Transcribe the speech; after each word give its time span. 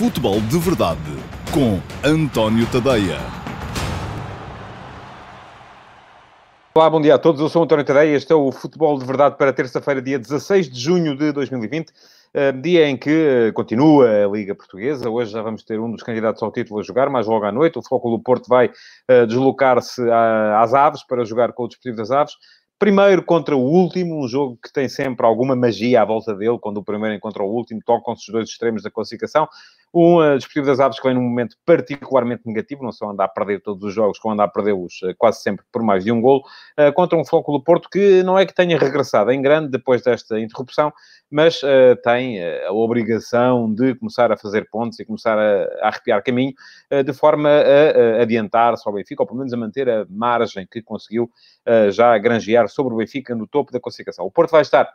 Futebol 0.00 0.40
de 0.40 0.58
Verdade 0.58 0.98
com 1.52 1.78
António 2.02 2.66
Tadeia. 2.72 3.18
Olá, 6.74 6.88
bom 6.88 7.02
dia 7.02 7.16
a 7.16 7.18
todos. 7.18 7.38
Eu 7.38 7.50
sou 7.50 7.62
António 7.62 7.84
Tadeia. 7.84 8.16
Este 8.16 8.32
é 8.32 8.34
o 8.34 8.50
Futebol 8.50 8.98
de 8.98 9.04
Verdade 9.04 9.36
para 9.36 9.52
terça-feira, 9.52 10.00
dia 10.00 10.18
16 10.18 10.70
de 10.70 10.80
junho 10.80 11.14
de 11.14 11.32
2020. 11.32 11.92
Eh, 12.32 12.50
dia 12.52 12.88
em 12.88 12.96
que 12.96 13.10
eh, 13.10 13.52
continua 13.52 14.24
a 14.24 14.26
Liga 14.26 14.54
Portuguesa. 14.54 15.10
Hoje 15.10 15.32
já 15.32 15.42
vamos 15.42 15.62
ter 15.64 15.78
um 15.78 15.92
dos 15.92 16.02
candidatos 16.02 16.42
ao 16.42 16.50
título 16.50 16.80
a 16.80 16.82
jogar, 16.82 17.10
mas 17.10 17.26
logo 17.26 17.44
à 17.44 17.52
noite. 17.52 17.78
O 17.78 17.82
Flóculo 17.82 18.18
Porto 18.22 18.48
vai 18.48 18.70
eh, 19.06 19.26
deslocar-se 19.26 20.00
às 20.10 20.72
Aves 20.72 21.04
para 21.06 21.26
jogar 21.26 21.52
com 21.52 21.64
o 21.64 21.68
Desportivo 21.68 21.98
das 21.98 22.10
Aves 22.10 22.36
primeiro 22.80 23.22
contra 23.22 23.54
o 23.54 23.60
último, 23.60 24.24
um 24.24 24.26
jogo 24.26 24.56
que 24.56 24.72
tem 24.72 24.88
sempre 24.88 25.26
alguma 25.26 25.54
magia 25.54 26.00
à 26.00 26.04
volta 26.06 26.34
dele, 26.34 26.58
quando 26.58 26.78
o 26.78 26.82
primeiro 26.82 27.14
encontra 27.14 27.42
o 27.42 27.46
último, 27.46 27.78
tocam-se 27.84 28.22
os 28.22 28.32
dois 28.32 28.48
extremos 28.48 28.82
da 28.82 28.90
classificação. 28.90 29.46
Um 29.92 30.18
uh, 30.18 30.36
Desportivo 30.36 30.66
das 30.66 30.78
Aves 30.78 31.00
que 31.00 31.06
vem 31.06 31.14
num 31.16 31.22
momento 31.22 31.56
particularmente 31.66 32.42
negativo, 32.46 32.84
não 32.84 32.92
só 32.92 33.10
anda 33.10 33.24
a 33.24 33.28
perder 33.28 33.60
todos 33.60 33.82
os 33.82 33.92
jogos, 33.92 34.20
como 34.20 34.34
anda 34.34 34.44
a 34.44 34.48
perdê-los 34.48 35.02
uh, 35.02 35.14
quase 35.18 35.42
sempre 35.42 35.64
por 35.72 35.82
mais 35.82 36.04
de 36.04 36.12
um 36.12 36.20
golo, 36.20 36.44
uh, 36.78 36.92
contra 36.92 37.18
um 37.18 37.24
Foco 37.24 37.50
do 37.50 37.62
Porto 37.62 37.88
que 37.90 38.22
não 38.22 38.38
é 38.38 38.46
que 38.46 38.54
tenha 38.54 38.78
regressado 38.78 39.32
em 39.32 39.42
grande 39.42 39.68
depois 39.68 40.02
desta 40.02 40.38
interrupção, 40.38 40.92
mas 41.28 41.60
uh, 41.64 41.96
tem 42.04 42.40
a 42.64 42.72
obrigação 42.72 43.72
de 43.74 43.96
começar 43.96 44.30
a 44.30 44.36
fazer 44.36 44.68
pontos 44.70 45.00
e 45.00 45.04
começar 45.04 45.36
a, 45.36 45.88
arrepiar 45.88 46.22
caminho, 46.22 46.52
de 47.04 47.12
forma 47.12 47.48
a, 47.48 48.22
adiantar-se 48.22 48.86
ao 48.86 48.94
Benfica, 48.94 49.22
ou 49.22 49.26
pelo 49.26 49.38
menos 49.38 49.52
a 49.52 49.56
manter 49.56 49.88
a 49.88 50.06
margem 50.08 50.66
que 50.70 50.82
conseguiu 50.82 51.30
já 51.90 52.16
granjear 52.18 52.68
sobre 52.68 52.94
o 52.94 52.96
Benfica 52.96 53.34
no 53.34 53.46
topo 53.46 53.72
da 53.72 53.80
classificação. 53.80 54.24
O 54.24 54.30
Porto 54.30 54.50
vai 54.50 54.62
estar 54.62 54.88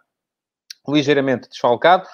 ligeiramente 0.87 1.49
desfalcado, 1.49 2.03
eh, 2.03 2.07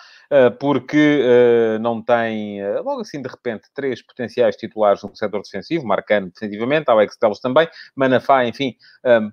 porque 0.60 1.22
eh, 1.24 1.78
não 1.80 2.02
tem, 2.02 2.62
eh, 2.62 2.80
logo 2.80 3.02
assim, 3.02 3.22
de 3.22 3.28
repente, 3.28 3.68
três 3.74 4.02
potenciais 4.02 4.56
titulares 4.56 5.04
no 5.04 5.14
setor 5.14 5.42
defensivo, 5.42 5.86
Marcano 5.86 6.32
defensivamente, 6.32 6.90
Alex 6.90 7.18
Teles 7.18 7.40
também, 7.40 7.68
Manafá, 7.96 8.46
enfim, 8.46 8.76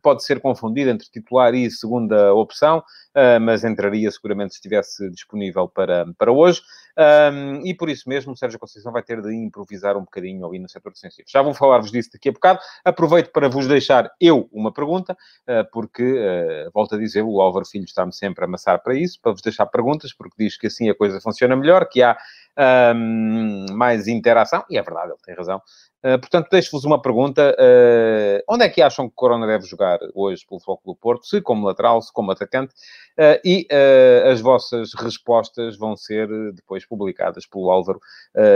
pode 0.02 0.24
ser 0.24 0.40
confundido 0.40 0.90
entre 0.90 1.08
titular 1.08 1.54
e 1.54 1.70
segunda 1.70 2.34
opção, 2.34 2.82
mas 3.42 3.64
entraria 3.64 4.10
seguramente 4.10 4.54
se 4.54 4.58
estivesse 4.58 5.08
disponível 5.10 5.68
para, 5.68 6.06
para 6.18 6.32
hoje. 6.32 6.62
Um, 6.98 7.64
e 7.64 7.72
por 7.74 7.88
isso 7.88 8.08
mesmo, 8.08 8.32
o 8.32 8.36
Sérgio 8.36 8.58
Conceição 8.58 8.90
vai 8.90 9.04
ter 9.04 9.22
de 9.22 9.32
improvisar 9.32 9.96
um 9.96 10.00
bocadinho 10.00 10.44
ali 10.44 10.58
no 10.58 10.68
setor 10.68 10.92
defensivo. 10.92 11.28
Já 11.30 11.40
vou 11.42 11.54
falar-vos 11.54 11.92
disso 11.92 12.10
daqui 12.12 12.28
a 12.28 12.32
bocado. 12.32 12.58
Aproveito 12.84 13.30
para 13.30 13.48
vos 13.48 13.68
deixar 13.68 14.10
eu 14.20 14.48
uma 14.52 14.72
pergunta, 14.72 15.12
uh, 15.12 15.70
porque, 15.72 16.02
uh, 16.02 16.70
volto 16.74 16.96
a 16.96 16.98
dizer, 16.98 17.22
o 17.22 17.40
Álvaro 17.40 17.64
Filho 17.64 17.84
está-me 17.84 18.12
sempre 18.12 18.42
a 18.44 18.48
amassar 18.48 18.82
para 18.82 18.96
isso, 18.96 19.20
para 19.22 19.30
vos 19.30 19.40
deixar 19.40 19.66
perguntas, 19.66 20.12
porque 20.12 20.34
diz 20.36 20.58
que 20.58 20.66
assim 20.66 20.87
a 20.90 20.94
coisa 20.94 21.20
funciona 21.20 21.56
melhor, 21.56 21.88
que 21.88 22.02
há 22.02 22.16
um, 22.94 23.66
mais 23.72 24.08
interação, 24.08 24.64
e 24.68 24.78
é 24.78 24.82
verdade, 24.82 25.08
ele 25.08 25.18
tem 25.24 25.34
razão. 25.34 25.60
Uh, 26.04 26.18
portanto, 26.18 26.48
deixo-vos 26.50 26.84
uma 26.84 27.02
pergunta. 27.02 27.56
Uh, 27.58 28.42
onde 28.48 28.64
é 28.64 28.68
que 28.68 28.80
acham 28.80 29.08
que 29.08 29.14
Corona 29.16 29.46
deve 29.48 29.66
jogar 29.66 29.98
hoje 30.14 30.46
pelo 30.48 30.60
Foco 30.60 30.82
do 30.86 30.94
Porto? 30.94 31.26
Se 31.26 31.40
como 31.40 31.66
lateral, 31.66 32.00
se 32.00 32.12
como 32.12 32.30
atacante? 32.30 32.72
Uh, 33.18 33.40
e 33.44 33.66
as 34.30 34.40
vossas 34.40 34.94
respostas 34.94 35.76
vão 35.76 35.96
ser 35.96 36.28
depois 36.52 36.86
publicadas 36.86 37.46
pelo 37.46 37.68
Álvaro 37.70 38.00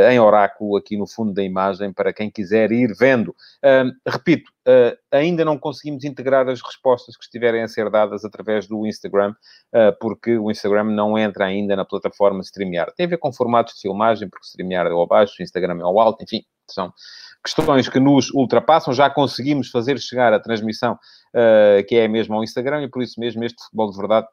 em 0.09 0.21
oráculo 0.21 0.77
aqui 0.77 0.97
no 0.97 1.07
fundo 1.07 1.33
da 1.33 1.43
imagem 1.43 1.93
para 1.93 2.13
quem 2.13 2.31
quiser 2.31 2.71
ir 2.71 2.95
vendo. 2.97 3.35
repito, 4.07 4.51
ainda 5.11 5.45
não 5.45 5.59
conseguimos 5.59 6.05
integrar 6.05 6.49
as 6.49 6.61
respostas 6.63 7.17
que 7.17 7.25
estiverem 7.25 7.63
a 7.63 7.69
ser 7.69 7.91
dadas 7.91 8.25
através 8.25 8.69
do 8.69 8.87
Instagram, 8.87 9.35
porque 10.01 10.39
o 10.39 10.51
Instagram 10.51 10.85
não 10.85 11.19
entra 11.19 11.47
ainda 11.47 11.75
na 11.75 11.85
plataforma 11.85 12.43
StreamYard. 12.43 12.95
Tem 12.95 13.07
a 13.07 13.11
ver 13.11 13.19
com 13.19 13.33
formatos 13.33 13.75
de 13.75 13.81
filmagem, 13.81 14.29
porque 14.29 14.47
StreamYard 14.47 14.91
é 14.91 14.93
ao 14.93 15.07
baixo, 15.07 15.35
o 15.41 15.43
Instagram 15.43 15.79
é 15.81 15.83
ao 15.83 15.99
alto, 15.99 16.23
enfim, 16.23 16.45
são 16.71 16.93
questões 17.43 17.89
que 17.89 18.01
nos 18.01 18.31
ultrapassam. 18.31 18.93
Já 18.93 19.11
conseguimos 19.11 19.71
fazer 19.71 19.99
chegar 19.99 20.33
a 20.33 20.41
transmissão 20.41 20.95
uh, 20.95 21.85
que 21.87 21.97
é 21.97 22.09
mesmo 22.09 22.35
ao 22.35 22.45
Instagram 22.45 22.83
e 22.83 22.89
por 22.89 23.03
isso 23.03 23.19
mesmo 23.19 23.45
este 23.45 23.63
futebol 23.65 23.91
de 23.91 23.97
verdade 23.97 24.27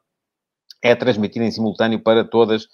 é 0.82 0.94
transmitido 0.94 1.44
em 1.44 1.50
simultâneo 1.50 2.00
para 2.00 2.24
todas 2.24 2.64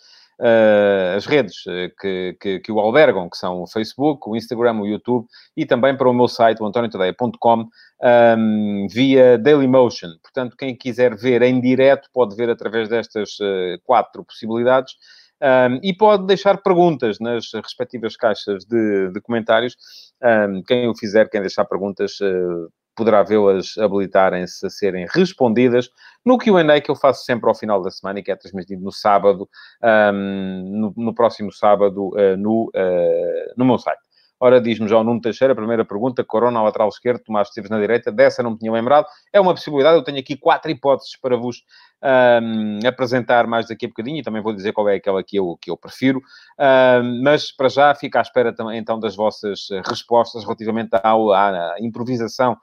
uh, 0.40 1.16
as 1.16 1.26
redes 1.26 1.64
eh, 1.66 1.90
que, 2.00 2.36
que, 2.40 2.60
que, 2.60 2.72
o 2.72 2.78
albergam, 2.78 3.28
que 3.28 3.36
são 3.36 3.62
o 3.62 3.66
Facebook, 3.66 4.28
o 4.28 4.36
Instagram, 4.36 4.80
o 4.80 4.86
YouTube 4.86 5.26
e 5.56 5.66
também 5.66 5.96
para 5.96 6.08
o 6.08 6.14
meu 6.14 6.28
site, 6.28 6.62
o 6.62 6.66
antoniotadeia.com, 6.66 7.60
um, 7.60 7.68
ehm, 8.02 8.86
via 8.88 9.38
Dailymotion. 9.38 10.10
Portanto, 10.22 10.56
quem 10.56 10.76
quiser 10.76 11.16
ver 11.16 11.42
em 11.42 11.60
direto 11.60 12.08
pode 12.12 12.36
ver 12.36 12.50
através 12.50 12.88
destas 12.88 13.30
uh, 13.40 13.78
quatro 13.84 14.24
possibilidades. 14.24 14.94
Um, 15.42 15.78
e 15.82 15.94
pode 15.94 16.26
deixar 16.26 16.62
perguntas 16.62 17.18
nas 17.20 17.52
respectivas 17.52 18.16
caixas 18.16 18.64
de, 18.64 19.10
de 19.10 19.20
comentários. 19.20 19.76
Um, 20.22 20.62
quem 20.62 20.88
o 20.88 20.96
fizer, 20.96 21.28
quem 21.28 21.40
deixar 21.40 21.66
perguntas, 21.66 22.18
uh, 22.20 22.70
poderá 22.96 23.22
vê-las 23.22 23.76
habilitarem-se 23.76 24.66
a 24.66 24.70
serem 24.70 25.06
respondidas 25.10 25.90
no 26.24 26.38
Q&A 26.38 26.80
que 26.80 26.90
eu 26.90 26.96
faço 26.96 27.24
sempre 27.24 27.48
ao 27.48 27.54
final 27.54 27.82
da 27.82 27.90
semana 27.90 28.18
e 28.18 28.22
que 28.22 28.32
é 28.32 28.36
transmitido 28.36 28.82
no 28.82 28.90
sábado, 28.90 29.46
um, 29.84 30.62
no, 30.64 30.94
no, 30.96 31.14
próximo 31.14 31.52
sábado, 31.52 32.08
uh, 32.14 32.36
no, 32.38 32.70
uh, 32.74 33.52
no 33.56 33.64
meu 33.64 33.78
site. 33.78 34.05
Ora, 34.38 34.60
diz-me 34.60 34.86
João 34.86 35.02
Nuno 35.02 35.20
Teixeira, 35.20 35.54
primeira 35.54 35.84
pergunta, 35.84 36.22
Corona 36.22 36.62
lateral 36.62 36.88
esquerdo, 36.88 37.22
Tomás 37.24 37.48
Esteves 37.48 37.70
na 37.70 37.80
direita, 37.80 38.12
dessa 38.12 38.42
não 38.42 38.50
me 38.50 38.58
tinha 38.58 38.70
lembrado. 38.70 39.06
É 39.32 39.40
uma 39.40 39.54
possibilidade, 39.54 39.96
eu 39.96 40.04
tenho 40.04 40.18
aqui 40.18 40.36
quatro 40.36 40.70
hipóteses 40.70 41.16
para 41.16 41.36
vos 41.36 41.62
um, 42.02 42.86
apresentar 42.86 43.46
mais 43.46 43.66
daqui 43.66 43.86
a 43.86 43.88
bocadinho 43.88 44.18
e 44.18 44.22
também 44.22 44.42
vou 44.42 44.52
dizer 44.52 44.72
qual 44.72 44.88
é 44.90 44.96
aquela 44.96 45.24
que 45.24 45.38
eu, 45.38 45.56
que 45.60 45.70
eu 45.70 45.76
prefiro. 45.76 46.20
Um, 46.58 47.22
mas, 47.22 47.50
para 47.50 47.68
já, 47.70 47.94
fica 47.94 48.18
à 48.18 48.22
espera 48.22 48.54
então, 48.74 49.00
das 49.00 49.16
vossas 49.16 49.68
respostas 49.86 50.44
relativamente 50.44 50.90
à, 50.92 51.12
à 51.12 51.76
improvisação 51.80 52.56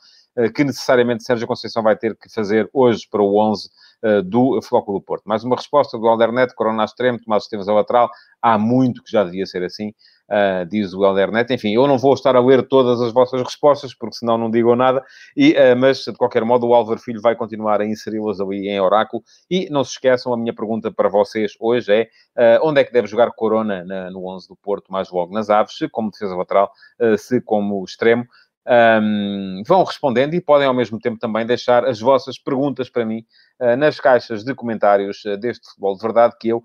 que 0.56 0.64
necessariamente 0.64 1.24
Sérgio 1.24 1.48
Conceição 1.48 1.84
vai 1.84 1.96
ter 1.96 2.16
que 2.16 2.30
fazer 2.34 2.70
hoje 2.74 3.08
para 3.10 3.22
o 3.22 3.38
11 3.38 3.70
uh, 4.04 4.24
do 4.24 4.62
Flóculo 4.62 5.00
do 5.00 5.06
Porto. 5.06 5.24
Mais 5.26 5.44
uma 5.44 5.56
resposta 5.56 5.98
do 5.98 6.08
Aldernet, 6.08 6.54
Corona 6.56 6.84
extremo, 6.84 7.20
Tomás 7.20 7.44
Esteves 7.44 7.68
a 7.68 7.74
lateral. 7.74 8.10
Há 8.42 8.58
muito 8.58 9.04
que 9.04 9.12
já 9.12 9.24
devia 9.24 9.46
ser 9.46 9.64
assim 9.64 9.94
uh, 10.30 10.66
diz 10.66 10.94
o 10.94 11.06
Eldernet. 11.06 11.54
Enfim, 11.54 11.74
eu 11.74 11.88
não 11.88 11.98
vou 11.98 12.14
estar 12.14 12.36
a 12.36 12.40
ler 12.40 12.68
todas 12.68 13.00
as 13.00 13.14
vossas 13.14 13.42
respostas, 13.42 13.94
porque 13.94 14.16
senão 14.16 14.38
não 14.38 14.50
digam 14.50 14.76
nada, 14.76 15.04
e, 15.36 15.56
mas 15.76 16.00
de 16.00 16.14
qualquer 16.14 16.44
modo 16.44 16.68
o 16.68 16.74
Álvaro 16.74 17.00
Filho 17.00 17.22
vai 17.22 17.36
continuar 17.36 17.80
a 17.82 17.86
inseri-las 17.86 18.40
ali 18.40 18.70
em 18.70 18.80
oráculo. 18.80 19.24
E 19.50 19.70
não 19.70 19.84
se 19.84 19.92
esqueçam, 19.92 20.34
a 20.34 20.38
minha 20.38 20.54
pergunta 20.54 20.92
para 20.92 21.10
vocês 21.10 21.54
hoje 21.60 22.10
é 22.36 22.60
onde 22.62 22.82
é 22.82 22.84
que 22.84 22.92
deve 22.92 23.08
jogar 23.08 23.32
Corona 23.32 23.84
na, 23.84 24.10
no 24.10 24.26
11 24.28 24.48
do 24.48 24.56
Porto, 24.56 24.92
mais 24.92 25.12
logo 25.12 25.34
nas 25.34 25.50
aves, 25.50 25.76
como 25.92 26.12
defesa 26.12 26.36
lateral, 26.36 26.72
se 27.18 27.40
como 27.42 27.84
extremo 27.84 28.26
um, 28.66 29.62
vão 29.68 29.84
respondendo 29.84 30.34
e 30.34 30.42
podem 30.42 30.68
ao 30.68 30.74
mesmo 30.74 31.00
tempo 31.00 31.20
também 31.20 31.46
deixar 31.46 31.86
as 31.86 32.00
vossas 32.00 32.38
perguntas 32.38 32.90
para 32.90 33.06
mim 33.06 33.26
uh, 33.60 33.76
nas 33.76 34.00
caixas 34.00 34.44
de 34.44 34.56
comentários 34.56 35.24
uh, 35.26 35.38
deste 35.38 35.68
Futebol 35.68 35.96
de 35.96 36.02
Verdade 36.02 36.36
que 36.40 36.50
eu 36.50 36.64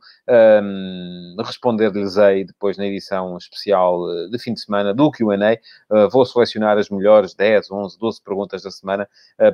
um, 0.63 1.37
responder-lhes-ei 1.45 2.45
depois 2.45 2.77
na 2.77 2.87
edição 2.87 3.37
especial 3.37 4.01
uh, 4.03 4.31
de 4.31 4.39
fim 4.39 4.55
de 4.55 4.61
semana 4.61 4.95
do 4.95 5.11
Q&A. 5.11 6.09
vou 6.09 6.25
selecionar 6.25 6.79
as 6.79 6.89
melhores 6.89 7.35
10, 7.35 7.71
11, 7.71 7.99
12 7.99 8.23
perguntas 8.23 8.63
da 8.63 8.71
semana 8.71 9.09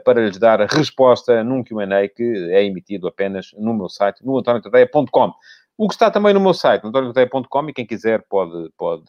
para 0.04 0.20
lhes 0.24 0.38
dar 0.38 0.60
a 0.60 0.66
resposta 0.66 1.42
num 1.42 1.62
Q&A 1.62 2.08
que 2.08 2.50
é 2.52 2.64
emitido 2.64 3.08
apenas 3.08 3.52
no 3.56 3.72
meu 3.72 3.88
site, 3.88 4.24
no 4.24 4.38
antoniotadeia.com. 4.38 5.32
O 5.76 5.88
que 5.88 5.94
está 5.94 6.08
também 6.10 6.32
no 6.32 6.40
meu 6.40 6.54
site, 6.54 6.86
antonioteia.com, 6.86 7.68
e 7.68 7.72
quem 7.72 7.86
quiser 7.86 8.24
pode, 8.28 8.70
pode 8.76 9.04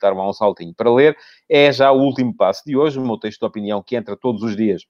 dar 0.00 0.14
um 0.14 0.32
saltinho 0.32 0.74
para 0.74 0.92
ler, 0.92 1.16
é 1.48 1.70
já 1.70 1.92
o 1.92 2.00
último 2.00 2.34
passo 2.34 2.62
de 2.64 2.76
hoje, 2.76 2.98
o 2.98 3.04
meu 3.04 3.18
texto 3.18 3.40
de 3.40 3.46
opinião 3.46 3.82
que 3.82 3.96
entra 3.96 4.16
todos 4.16 4.42
os 4.42 4.56
dias 4.56 4.82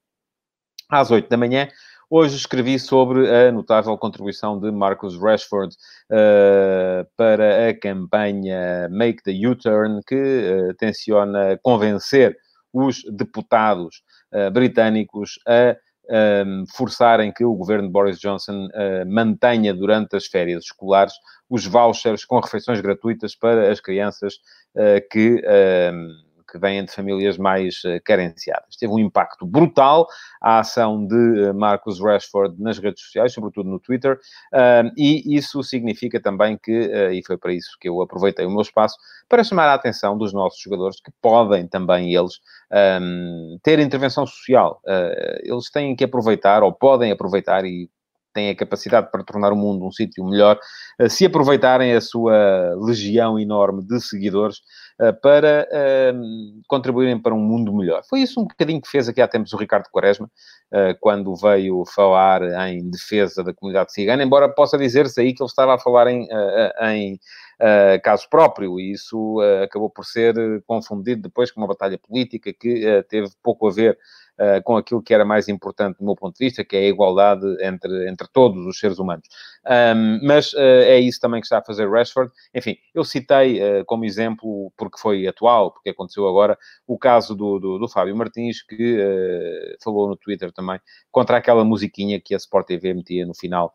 às 0.89 1.11
8 1.11 1.29
da 1.29 1.37
manhã. 1.37 1.69
Hoje 2.09 2.37
escrevi 2.37 2.79
sobre 2.79 3.29
a 3.29 3.51
notável 3.51 3.99
contribuição 3.99 4.61
de 4.61 4.71
Marcus 4.71 5.21
Rashford 5.21 5.75
uh, 6.13 7.05
para 7.17 7.71
a 7.71 7.75
campanha 7.75 8.89
Make 8.89 9.25
the 9.25 9.33
U-Turn, 9.49 10.01
que 10.07 10.15
uh, 10.15 10.75
tenciona 10.75 11.59
convencer 11.61 12.37
os 12.73 13.03
deputados 13.11 14.03
uh, 14.33 14.49
britânicos 14.53 15.41
a 15.49 15.77
forçarem 16.75 17.33
que 17.33 17.45
o 17.45 17.55
governo 17.55 17.87
de 17.87 17.93
Boris 17.93 18.19
Johnson 18.19 18.67
uh, 18.67 19.07
mantenha 19.07 19.75
durante 19.75 20.17
as 20.17 20.27
férias 20.27 20.65
escolares 20.65 21.15
os 21.49 21.67
vouchers 21.67 22.25
com 22.25 22.41
refeições 22.41 22.81
gratuitas 22.81 23.35
para 23.35 23.71
as 23.71 23.81
crianças 23.81 24.35
uh, 24.75 25.09
que. 25.11 25.43
Que 26.57 26.61
vêm 26.61 26.85
de 26.85 26.91
famílias 26.91 27.37
mais 27.37 27.85
uh, 27.85 28.01
carenciadas. 28.05 28.77
Teve 28.77 28.93
um 28.93 28.99
impacto 28.99 29.45
brutal 29.47 30.07
a 30.41 30.61
ação 30.61 31.07
de 31.07 31.15
uh, 31.15 31.55
Marcus 31.55 32.01
Rashford 32.01 32.61
nas 32.61 32.79
redes 32.79 33.05
sociais, 33.05 33.33
sobretudo 33.33 33.69
no 33.69 33.79
Twitter, 33.79 34.19
e 34.97 35.37
isso 35.37 35.63
significa 35.63 36.21
também 36.21 36.57
que, 36.57 36.73
e 36.73 37.23
foi 37.27 37.37
para 37.37 37.53
isso 37.53 37.77
que 37.81 37.89
eu 37.89 38.01
aproveitei 38.01 38.47
o 38.47 38.51
meu 38.51 38.63
espaço, 38.63 38.97
para 39.29 39.45
chamar 39.45 39.69
a 39.69 39.75
atenção 39.75 40.17
dos 40.17 40.33
nossos 40.33 40.61
jogadores, 40.61 41.01
que 41.01 41.11
podem 41.21 41.67
também 41.67 42.15
eles 42.15 42.41
ter 43.63 43.79
intervenção 43.79 44.27
social. 44.27 44.81
eles 45.43 45.71
têm 45.71 45.95
que 45.95 46.05
aproveitar, 46.05 46.63
ou 46.63 46.73
podem 46.73 47.13
aproveitar, 47.13 47.65
e 47.65 47.91
têm 48.37 48.51
a 48.51 48.55
capacidade 48.55 49.11
para 49.11 49.25
tornar 49.25 49.51
o 49.51 49.57
mundo 49.57 49.87
um 49.87 49.91
sítio 49.91 50.23
melhor, 50.23 50.61
uh, 51.01 51.09
se 51.09 51.25
aproveitarem 51.25 51.95
a 51.95 52.01
sua 52.03 52.75
legião 52.77 53.39
enorme 53.39 53.83
de 53.83 53.99
seguidores 53.99 54.59
uh, 55.01 55.19
para 55.23 55.67
uh, 55.73 56.63
contribuírem 56.69 57.19
para 57.19 57.35
um 57.35 57.41
mundo 57.41 57.75
melhor. 57.75 58.03
Foi 58.09 58.21
isso 58.21 58.39
um 58.39 58.45
bocadinho 58.45 58.83
que 58.83 58.91
fez 58.91 59.09
aqui 59.09 59.23
há 59.23 59.27
tempos 59.27 59.55
o 59.55 59.57
Ricardo 59.57 59.89
Quaresma, 59.91 60.31
quando 61.01 61.35
veio 61.37 61.85
falar 61.95 62.43
em 62.69 62.91
defesa 62.91 63.45
da 63.45 63.55
comunidade 63.55 63.93
cigana, 63.93 64.25
embora 64.25 64.49
possa 64.49 64.77
dizer-se 64.77 65.21
aí 65.21 65.33
que 65.33 65.41
ele 65.41 65.49
estava 65.49 65.77
a 65.77 65.79
falar 65.79 66.09
em, 66.09 66.27
em 66.83 67.21
caso 68.03 68.29
próprio, 68.29 68.81
e 68.81 68.91
isso 68.91 69.39
acabou 69.63 69.89
por 69.89 70.05
ser 70.05 70.35
confundido 70.67 71.23
depois 71.23 71.53
com 71.53 71.61
uma 71.61 71.69
batalha 71.69 71.97
política 71.97 72.53
que 72.53 73.05
teve 73.09 73.29
pouco 73.45 73.69
a 73.69 73.71
ver 73.71 73.97
uh, 74.39 74.63
com 74.63 74.77
aquilo 74.77 75.03
que 75.03 75.13
era 75.13 75.25
mais 75.25 75.49
importante 75.49 75.99
do 75.99 76.05
meu 76.05 76.15
ponto 76.15 76.37
de 76.37 76.45
vista, 76.45 76.65
que 76.65 76.77
é 76.77 76.81
a 76.81 76.89
igualdade 76.89 77.45
entre, 77.63 78.09
entre 78.09 78.29
todos 78.33 78.65
os 78.67 78.79
seres 78.79 78.99
humanos. 78.99 79.27
Um, 79.67 80.21
mas 80.27 80.53
uh, 80.53 80.59
é 80.59 80.99
isso 80.99 81.21
também 81.21 81.41
que 81.41 81.47
está 81.47 81.59
a 81.59 81.65
fazer 81.65 81.91
Rashford. 81.91 82.31
Enfim, 82.55 82.77
eu 82.95 83.05
citei 83.05 83.61
uh, 83.61 83.85
como 83.85 84.05
exemplo, 84.05 84.73
porque 84.77 84.99
foi 84.99 85.27
atual, 85.27 85.73
porque 85.73 85.91
aconteceu 85.91 86.29
agora, 86.29 86.59
o 86.87 86.99
caso 86.99 87.35
do, 87.35 87.59
do, 87.59 87.79
do 87.79 87.89
Fábio 87.89 88.17
Martins, 88.17 88.63
que 88.63 88.97
falou 89.83 90.09
no 90.09 90.17
Twitter 90.17 90.53
também, 90.53 90.81
contra 91.11 91.37
aquela 91.37 91.65
musiquinha 91.65 92.21
que 92.21 92.35
a 92.35 92.37
Sport 92.37 92.67
TV 92.67 92.95
metia 92.95 93.27
no 93.27 93.35
final 93.35 93.73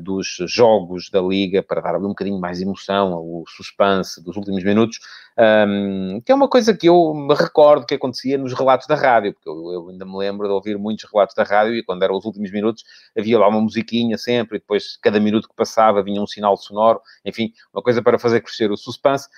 dos 0.00 0.36
jogos 0.46 1.10
da 1.10 1.20
Liga, 1.20 1.62
para 1.62 1.80
dar 1.80 1.98
um 1.98 2.08
bocadinho 2.08 2.40
mais 2.40 2.60
emoção, 2.60 3.14
o 3.14 3.44
suspense 3.46 4.22
dos 4.22 4.36
últimos 4.36 4.64
minutos, 4.64 4.98
um, 5.38 6.20
que 6.24 6.32
é 6.32 6.34
uma 6.34 6.48
coisa 6.48 6.76
que 6.76 6.88
eu 6.88 7.14
me 7.14 7.34
recordo 7.34 7.86
que 7.86 7.94
acontecia 7.94 8.36
nos 8.36 8.52
relatos 8.52 8.86
da 8.86 8.96
rádio, 8.96 9.34
porque 9.34 9.48
eu, 9.48 9.72
eu 9.72 9.87
ainda 9.90 10.04
me 10.04 10.16
lembro 10.16 10.46
de 10.46 10.52
ouvir 10.52 10.78
muitos 10.78 11.10
relatos 11.10 11.34
da 11.34 11.42
rádio 11.42 11.74
e 11.74 11.82
quando 11.82 12.02
eram 12.02 12.16
os 12.16 12.24
últimos 12.24 12.50
minutos 12.50 12.84
havia 13.16 13.38
lá 13.38 13.48
uma 13.48 13.60
musiquinha 13.60 14.16
sempre 14.18 14.56
e 14.56 14.60
depois 14.60 14.96
cada 15.02 15.18
minuto 15.20 15.48
que 15.48 15.54
passava 15.54 16.02
vinha 16.02 16.20
um 16.20 16.26
sinal 16.26 16.56
sonoro, 16.56 17.00
enfim, 17.24 17.52
uma 17.72 17.82
coisa 17.82 18.02
para 18.02 18.18
fazer 18.18 18.40
crescer 18.40 18.70
o 18.70 18.76
suspense. 18.76 19.28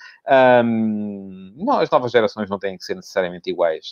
Um, 0.63 1.53
não, 1.57 1.79
as 1.79 1.89
novas 1.89 2.11
gerações 2.11 2.49
não 2.49 2.59
têm 2.59 2.77
que 2.77 2.83
ser 2.83 2.95
necessariamente 2.95 3.49
iguais 3.49 3.91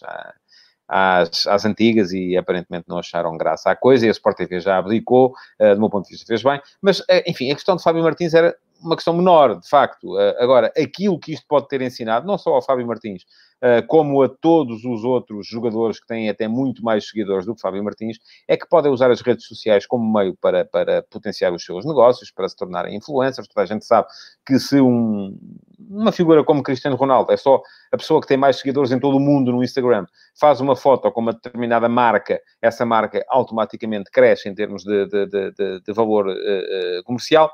às, 0.87 1.45
às, 1.45 1.65
antigas 1.65 2.11
e 2.11 2.35
aparentemente 2.35 2.85
não 2.87 2.97
acharam 2.97 3.37
graça 3.37 3.69
à 3.69 3.75
coisa 3.75 4.05
e 4.05 4.09
a 4.09 4.11
Sport 4.11 4.37
TV 4.37 4.59
já 4.59 4.77
abdicou, 4.77 5.33
uh, 5.59 5.75
do 5.75 5.79
meu 5.79 5.89
ponto 5.89 6.05
de 6.05 6.11
vista 6.11 6.25
fez 6.25 6.41
bem, 6.41 6.59
mas 6.81 6.99
uh, 7.01 7.23
enfim, 7.27 7.51
a 7.51 7.55
questão 7.55 7.75
de 7.75 7.83
Fábio 7.83 8.03
Martins 8.03 8.33
era 8.33 8.55
uma 8.81 8.95
questão 8.95 9.13
menor, 9.13 9.59
de 9.59 9.67
facto. 9.67 10.15
Uh, 10.15 10.35
agora, 10.39 10.71
aquilo 10.77 11.19
que 11.19 11.33
isto 11.33 11.45
pode 11.47 11.67
ter 11.67 11.81
ensinado, 11.81 12.25
não 12.25 12.37
só 12.37 12.55
ao 12.55 12.61
Fábio 12.61 12.87
Martins, 12.87 13.23
uh, 13.63 13.85
como 13.87 14.21
a 14.21 14.29
todos 14.29 14.83
os 14.83 15.03
outros 15.03 15.47
jogadores 15.47 15.99
que 15.99 16.07
têm 16.07 16.29
até 16.29 16.47
muito 16.47 16.83
mais 16.83 17.07
seguidores 17.07 17.45
do 17.45 17.55
que 17.55 17.61
Fábio 17.61 17.83
Martins, 17.83 18.17
é 18.47 18.57
que 18.57 18.67
podem 18.67 18.91
usar 18.91 19.11
as 19.11 19.21
redes 19.21 19.45
sociais 19.45 19.85
como 19.85 20.11
meio 20.11 20.35
para, 20.37 20.65
para 20.65 21.03
potenciar 21.03 21.53
os 21.53 21.63
seus 21.63 21.85
negócios, 21.85 22.31
para 22.31 22.47
se 22.47 22.55
tornarem 22.55 22.95
influencers. 22.95 23.47
Toda 23.47 23.63
a 23.63 23.65
gente 23.65 23.85
sabe 23.85 24.07
que 24.45 24.59
se 24.59 24.79
um, 24.79 25.37
uma 25.79 26.11
figura 26.11 26.43
como 26.43 26.63
Cristiano 26.63 26.95
Ronaldo 26.95 27.31
é 27.31 27.37
só 27.37 27.61
a 27.91 27.97
pessoa 27.97 28.21
que 28.21 28.27
tem 28.27 28.37
mais 28.37 28.57
seguidores 28.57 28.91
em 28.91 28.99
todo 28.99 29.17
o 29.17 29.19
mundo 29.19 29.51
no 29.51 29.63
Instagram, 29.63 30.05
faz 30.39 30.61
uma 30.61 30.75
foto 30.75 31.11
com 31.11 31.21
uma 31.21 31.33
determinada 31.33 31.89
marca, 31.89 32.39
essa 32.61 32.85
marca 32.85 33.23
automaticamente 33.29 34.09
cresce 34.11 34.47
em 34.47 34.55
termos 34.55 34.83
de, 34.83 35.05
de, 35.07 35.25
de, 35.27 35.81
de 35.81 35.93
valor 35.93 36.27
uh, 36.27 37.03
comercial 37.03 37.51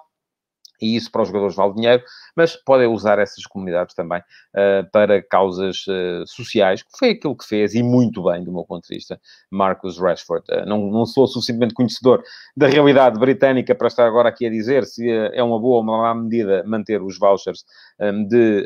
e 0.81 0.95
isso 0.95 1.11
para 1.11 1.21
os 1.21 1.27
jogadores 1.27 1.55
vale 1.55 1.73
dinheiro, 1.73 2.03
mas 2.35 2.55
podem 2.55 2.87
usar 2.87 3.19
essas 3.19 3.45
comunidades 3.45 3.95
também 3.95 4.19
uh, 4.19 4.89
para 4.91 5.21
causas 5.21 5.85
uh, 5.87 6.25
sociais, 6.27 6.83
que 6.83 6.97
foi 6.97 7.11
aquilo 7.11 7.35
que 7.35 7.45
fez, 7.45 7.73
e 7.73 7.83
muito 7.83 8.23
bem, 8.23 8.43
do 8.43 8.51
meu 8.51 8.63
ponto 8.63 8.87
de 8.87 8.95
vista, 8.95 9.19
Marcus 9.49 9.99
Rashford. 9.99 10.45
Uh, 10.51 10.65
não, 10.65 10.89
não 10.89 11.05
sou 11.05 11.27
suficientemente 11.27 11.73
conhecedor 11.73 12.23
da 12.55 12.67
realidade 12.67 13.19
britânica 13.19 13.73
para 13.73 13.87
estar 13.87 14.05
agora 14.05 14.29
aqui 14.29 14.45
a 14.45 14.49
dizer 14.49 14.85
se 14.85 15.09
é 15.09 15.43
uma 15.43 15.59
boa 15.59 15.77
ou 15.77 15.83
uma 15.83 15.97
má 15.97 16.15
medida 16.15 16.63
manter 16.65 17.01
os 17.01 17.17
vouchers 17.17 17.65
um, 17.99 18.25
de 18.25 18.65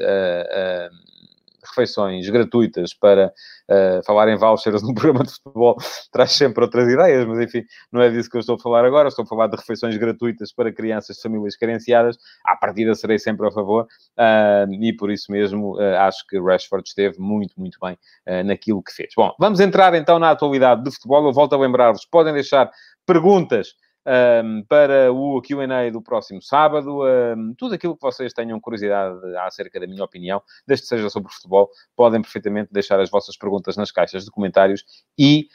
refeições 1.63 2.29
gratuitas 2.29 2.93
para 2.93 3.31
uh, 3.69 4.05
falar 4.05 4.29
em 4.29 4.37
vouchers 4.37 4.81
num 4.83 4.93
programa 4.93 5.23
de 5.23 5.31
futebol 5.31 5.77
traz 6.11 6.31
sempre 6.31 6.63
outras 6.63 6.87
ideias, 6.87 7.25
mas 7.25 7.39
enfim, 7.39 7.63
não 7.91 8.01
é 8.01 8.09
disso 8.09 8.29
que 8.29 8.37
eu 8.37 8.39
estou 8.39 8.55
a 8.55 8.59
falar 8.59 8.85
agora. 8.85 9.09
Estou 9.09 9.23
a 9.23 9.27
falar 9.27 9.47
de 9.47 9.57
refeições 9.57 9.95
gratuitas 9.97 10.53
para 10.53 10.71
crianças 10.71 11.17
de 11.17 11.21
famílias 11.21 11.55
carenciadas. 11.55 12.17
À 12.45 12.55
partida 12.55 12.93
serei 12.95 13.19
sempre 13.19 13.47
a 13.47 13.51
favor 13.51 13.83
uh, 14.17 14.73
e 14.73 14.93
por 14.95 15.11
isso 15.11 15.31
mesmo 15.31 15.77
uh, 15.77 15.97
acho 15.99 16.25
que 16.27 16.39
Rashford 16.39 16.87
esteve 16.87 17.19
muito, 17.19 17.53
muito 17.57 17.77
bem 17.81 17.97
naquilo 18.45 18.83
que 18.83 18.93
fez. 18.93 19.09
Bom, 19.15 19.33
vamos 19.39 19.59
entrar 19.59 19.93
então 19.95 20.19
na 20.19 20.31
atualidade 20.31 20.83
de 20.83 20.91
futebol. 20.91 21.25
Eu 21.25 21.33
volto 21.33 21.53
a 21.53 21.57
lembrar-vos, 21.57 22.05
podem 22.05 22.33
deixar 22.33 22.69
perguntas 23.05 23.73
um, 24.05 24.63
para 24.67 25.11
o 25.11 25.41
QA 25.41 25.91
do 25.91 26.01
próximo 26.01 26.41
sábado. 26.41 27.03
Um, 27.03 27.53
tudo 27.57 27.75
aquilo 27.75 27.95
que 27.95 28.01
vocês 28.01 28.33
tenham 28.33 28.59
curiosidade 28.59 29.17
acerca 29.37 29.79
da 29.79 29.87
minha 29.87 30.03
opinião, 30.03 30.41
desde 30.67 30.83
que 30.83 30.89
seja 30.89 31.09
sobre 31.09 31.31
futebol, 31.31 31.69
podem 31.95 32.21
perfeitamente 32.21 32.69
deixar 32.71 32.99
as 32.99 33.09
vossas 33.09 33.37
perguntas 33.37 33.77
nas 33.77 33.91
caixas 33.91 34.25
de 34.25 34.31
comentários 34.31 34.83
e 35.17 35.47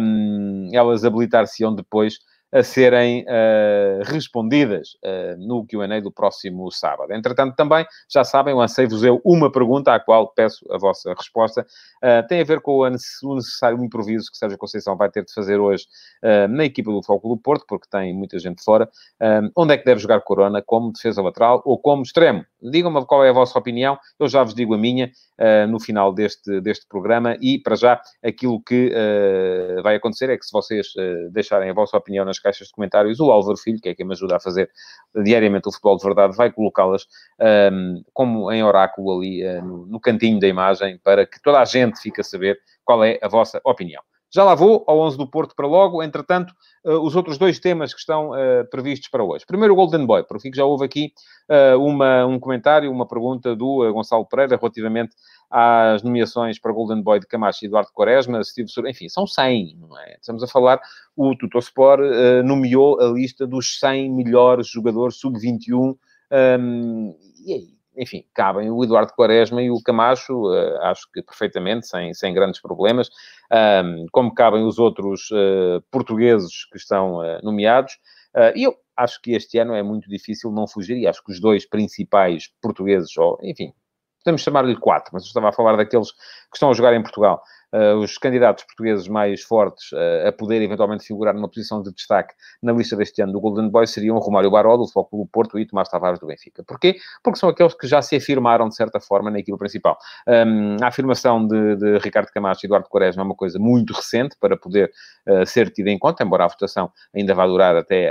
um, 0.00 0.68
elas 0.72 1.04
habilitar-se-ão 1.04 1.74
depois 1.74 2.18
a 2.52 2.62
serem 2.62 3.22
uh, 3.22 4.02
respondidas 4.04 4.96
uh, 5.04 5.36
no 5.38 5.64
Q&A 5.64 6.00
do 6.00 6.10
próximo 6.10 6.70
sábado. 6.70 7.12
Entretanto, 7.12 7.54
também, 7.54 7.86
já 8.08 8.24
sabem, 8.24 8.54
lancei-vos 8.54 9.04
eu 9.04 9.20
uma 9.24 9.50
pergunta 9.50 9.94
à 9.94 10.00
qual 10.00 10.28
peço 10.28 10.64
a 10.72 10.76
vossa 10.76 11.14
resposta. 11.14 11.64
Uh, 12.02 12.26
tem 12.26 12.40
a 12.40 12.44
ver 12.44 12.60
com 12.60 12.78
o 12.78 12.90
necessário 12.90 13.82
improviso 13.84 14.30
que 14.30 14.36
Sérgio 14.36 14.58
Conceição 14.58 14.96
vai 14.96 15.08
ter 15.10 15.24
de 15.24 15.32
fazer 15.32 15.58
hoje 15.58 15.86
na 16.50 16.64
equipa 16.64 16.90
do 16.90 17.02
Foco 17.02 17.28
do 17.28 17.36
Porto, 17.36 17.64
porque 17.66 17.86
tem 17.90 18.14
muita 18.14 18.38
gente 18.38 18.62
fora. 18.62 18.88
onde 19.56 19.74
é 19.74 19.78
que 19.78 19.84
deve 19.84 20.00
jogar 20.00 20.20
Corona? 20.20 20.62
Como 20.62 20.92
defesa 20.92 21.22
lateral 21.22 21.62
ou 21.64 21.78
como 21.78 22.02
extremo? 22.02 22.44
Digam-me 22.62 23.04
qual 23.06 23.24
é 23.24 23.30
a 23.30 23.32
vossa 23.32 23.58
opinião. 23.58 23.98
Eu 24.18 24.28
já 24.28 24.42
vos 24.42 24.54
digo 24.54 24.74
a 24.74 24.78
minha 24.78 25.10
no 25.68 25.80
final 25.80 26.12
deste, 26.12 26.60
deste 26.60 26.86
programa 26.86 27.36
e, 27.40 27.58
para 27.58 27.76
já, 27.76 28.00
aquilo 28.22 28.60
que 28.62 28.92
vai 29.82 29.96
acontecer 29.96 30.30
é 30.30 30.36
que 30.36 30.44
se 30.44 30.52
vocês 30.52 30.92
deixarem 31.30 31.70
a 31.70 31.74
vossa 31.74 31.96
opinião 31.96 32.24
nas 32.24 32.39
caixas 32.40 32.68
de 32.68 32.72
comentários, 32.72 33.20
o 33.20 33.30
Álvaro 33.30 33.56
Filho, 33.56 33.80
que 33.80 33.88
é 33.88 33.94
quem 33.94 34.06
me 34.06 34.12
ajuda 34.12 34.36
a 34.36 34.40
fazer 34.40 34.70
diariamente 35.24 35.68
o 35.68 35.72
futebol 35.72 35.96
de 35.96 36.04
verdade, 36.04 36.36
vai 36.36 36.50
colocá-las 36.50 37.06
um, 37.72 38.02
como 38.12 38.50
em 38.50 38.62
oráculo 38.62 39.18
ali 39.18 39.46
uh, 39.46 39.64
no, 39.64 39.86
no 39.86 40.00
cantinho 40.00 40.40
da 40.40 40.48
imagem, 40.48 40.98
para 41.02 41.26
que 41.26 41.40
toda 41.42 41.60
a 41.60 41.64
gente 41.64 42.00
fique 42.00 42.20
a 42.20 42.24
saber 42.24 42.58
qual 42.84 43.04
é 43.04 43.18
a 43.22 43.28
vossa 43.28 43.60
opinião. 43.64 44.02
Já 44.32 44.44
lá 44.44 44.54
vou 44.54 44.84
ao 44.86 45.00
11 45.00 45.18
do 45.18 45.26
Porto 45.26 45.56
para 45.56 45.66
logo. 45.66 46.02
Entretanto, 46.02 46.54
uh, 46.84 47.00
os 47.00 47.16
outros 47.16 47.36
dois 47.36 47.58
temas 47.58 47.92
que 47.92 47.98
estão 47.98 48.30
uh, 48.30 48.64
previstos 48.70 49.08
para 49.08 49.24
hoje. 49.24 49.44
Primeiro, 49.44 49.74
o 49.74 49.76
Golden 49.76 50.06
Boy, 50.06 50.22
porque 50.22 50.50
já 50.54 50.64
houve 50.64 50.84
aqui 50.84 51.12
uh, 51.50 51.76
uma, 51.78 52.24
um 52.26 52.38
comentário, 52.38 52.92
uma 52.92 53.06
pergunta 53.06 53.56
do 53.56 53.92
Gonçalo 53.92 54.24
Pereira 54.24 54.56
relativamente 54.56 55.16
às 55.50 56.02
nomeações 56.02 56.58
para 56.58 56.72
Golden 56.72 57.02
Boy 57.02 57.18
de 57.18 57.26
Camacho 57.26 57.64
e 57.64 57.66
Eduardo 57.66 57.90
Quaresma, 57.92 58.42
Steve 58.44 58.68
Sur... 58.68 58.86
enfim, 58.86 59.08
são 59.08 59.26
100, 59.26 59.76
não 59.80 59.98
é? 59.98 60.16
Estamos 60.20 60.42
a 60.42 60.46
falar, 60.46 60.80
o 61.16 61.34
Tutosport 61.34 62.00
uh, 62.00 62.42
nomeou 62.44 63.00
a 63.00 63.06
lista 63.06 63.46
dos 63.46 63.78
100 63.80 64.12
melhores 64.12 64.68
jogadores 64.68 65.16
sub-21, 65.16 65.96
um, 66.60 67.16
e 67.44 67.52
aí, 67.52 67.68
enfim, 67.96 68.24
cabem 68.32 68.70
o 68.70 68.84
Eduardo 68.84 69.12
Quaresma 69.12 69.60
e 69.60 69.70
o 69.70 69.82
Camacho, 69.82 70.32
uh, 70.32 70.82
acho 70.82 71.10
que 71.12 71.20
perfeitamente, 71.20 71.88
sem, 71.88 72.14
sem 72.14 72.32
grandes 72.32 72.60
problemas, 72.60 73.10
um, 73.84 74.06
como 74.12 74.32
cabem 74.32 74.64
os 74.64 74.78
outros 74.78 75.28
uh, 75.32 75.82
portugueses 75.90 76.64
que 76.70 76.78
estão 76.78 77.18
nomeados, 77.42 77.98
e 78.54 78.62
eu 78.62 78.76
acho 78.96 79.20
que 79.20 79.32
este 79.32 79.58
ano 79.58 79.74
é 79.74 79.82
muito 79.82 80.08
difícil 80.08 80.52
não 80.52 80.68
fugir, 80.68 80.96
e 80.96 81.08
acho 81.08 81.24
que 81.24 81.32
os 81.32 81.40
dois 81.40 81.68
principais 81.68 82.48
portugueses, 82.62 83.16
ou, 83.16 83.36
enfim, 83.42 83.72
podemos 84.22 84.42
chamar-lhe 84.42 84.76
quatro, 84.76 85.10
mas 85.12 85.24
eu 85.24 85.28
estava 85.28 85.48
a 85.48 85.52
falar 85.52 85.76
daqueles 85.76 86.12
que 86.12 86.56
estão 86.56 86.70
a 86.70 86.74
jogar 86.74 86.94
em 86.94 87.02
Portugal 87.02 87.42
uh, 87.72 87.96
os 87.98 88.18
candidatos 88.18 88.64
portugueses 88.64 89.08
mais 89.08 89.42
fortes 89.42 89.92
uh, 89.92 90.28
a 90.28 90.32
poder 90.32 90.62
eventualmente 90.62 91.04
figurar 91.04 91.34
numa 91.34 91.48
posição 91.48 91.82
de 91.82 91.92
destaque 91.92 92.34
na 92.62 92.72
lista 92.72 92.96
deste 92.96 93.22
ano 93.22 93.32
do 93.32 93.40
Golden 93.40 93.68
Boy 93.68 93.86
seriam 93.86 94.18
Romário 94.18 94.50
Baró, 94.50 94.76
do 94.76 94.86
Futebol 94.86 95.24
do 95.24 95.30
Porto 95.30 95.58
e 95.58 95.66
Tomás 95.66 95.88
Tavares 95.88 96.18
do 96.18 96.26
Benfica. 96.26 96.62
Porquê? 96.66 96.96
Porque 97.22 97.38
são 97.38 97.48
aqueles 97.48 97.74
que 97.74 97.86
já 97.86 98.02
se 98.02 98.16
afirmaram, 98.16 98.68
de 98.68 98.76
certa 98.76 99.00
forma, 99.00 99.30
na 99.30 99.38
equipa 99.38 99.58
principal. 99.58 99.98
Um, 100.26 100.76
a 100.82 100.88
afirmação 100.88 101.46
de, 101.46 101.76
de, 101.76 101.98
Ricardo 101.98 102.28
Camacho 102.32 102.60
e 102.64 102.66
Eduardo 102.66 102.88
Quaresma 102.88 103.22
é 103.22 103.24
uma 103.24 103.34
coisa 103.34 103.58
muito 103.58 103.92
recente 103.92 104.36
para 104.40 104.56
poder 104.56 104.90
uh, 105.28 105.46
ser 105.46 105.70
tida 105.70 105.90
em 105.90 105.98
conta, 105.98 106.22
embora 106.22 106.44
a 106.44 106.48
votação 106.48 106.90
ainda 107.14 107.34
vá 107.34 107.46
durar 107.46 107.76
até, 107.76 108.10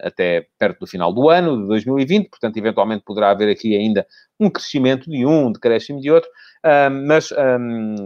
até 0.00 0.46
perto 0.58 0.80
do 0.80 0.86
final 0.86 1.12
do 1.12 1.28
ano, 1.28 1.62
de 1.62 1.66
2020, 1.68 2.28
portanto, 2.28 2.56
eventualmente 2.56 3.04
poderá 3.04 3.30
haver 3.30 3.50
aqui 3.50 3.76
ainda 3.76 4.06
um 4.38 4.50
crescimento 4.50 5.08
de 5.08 5.24
um, 5.24 5.46
um 5.46 5.52
decréscimo 5.52 6.00
de 6.00 6.10
outro, 6.10 6.28
mas 6.90 7.30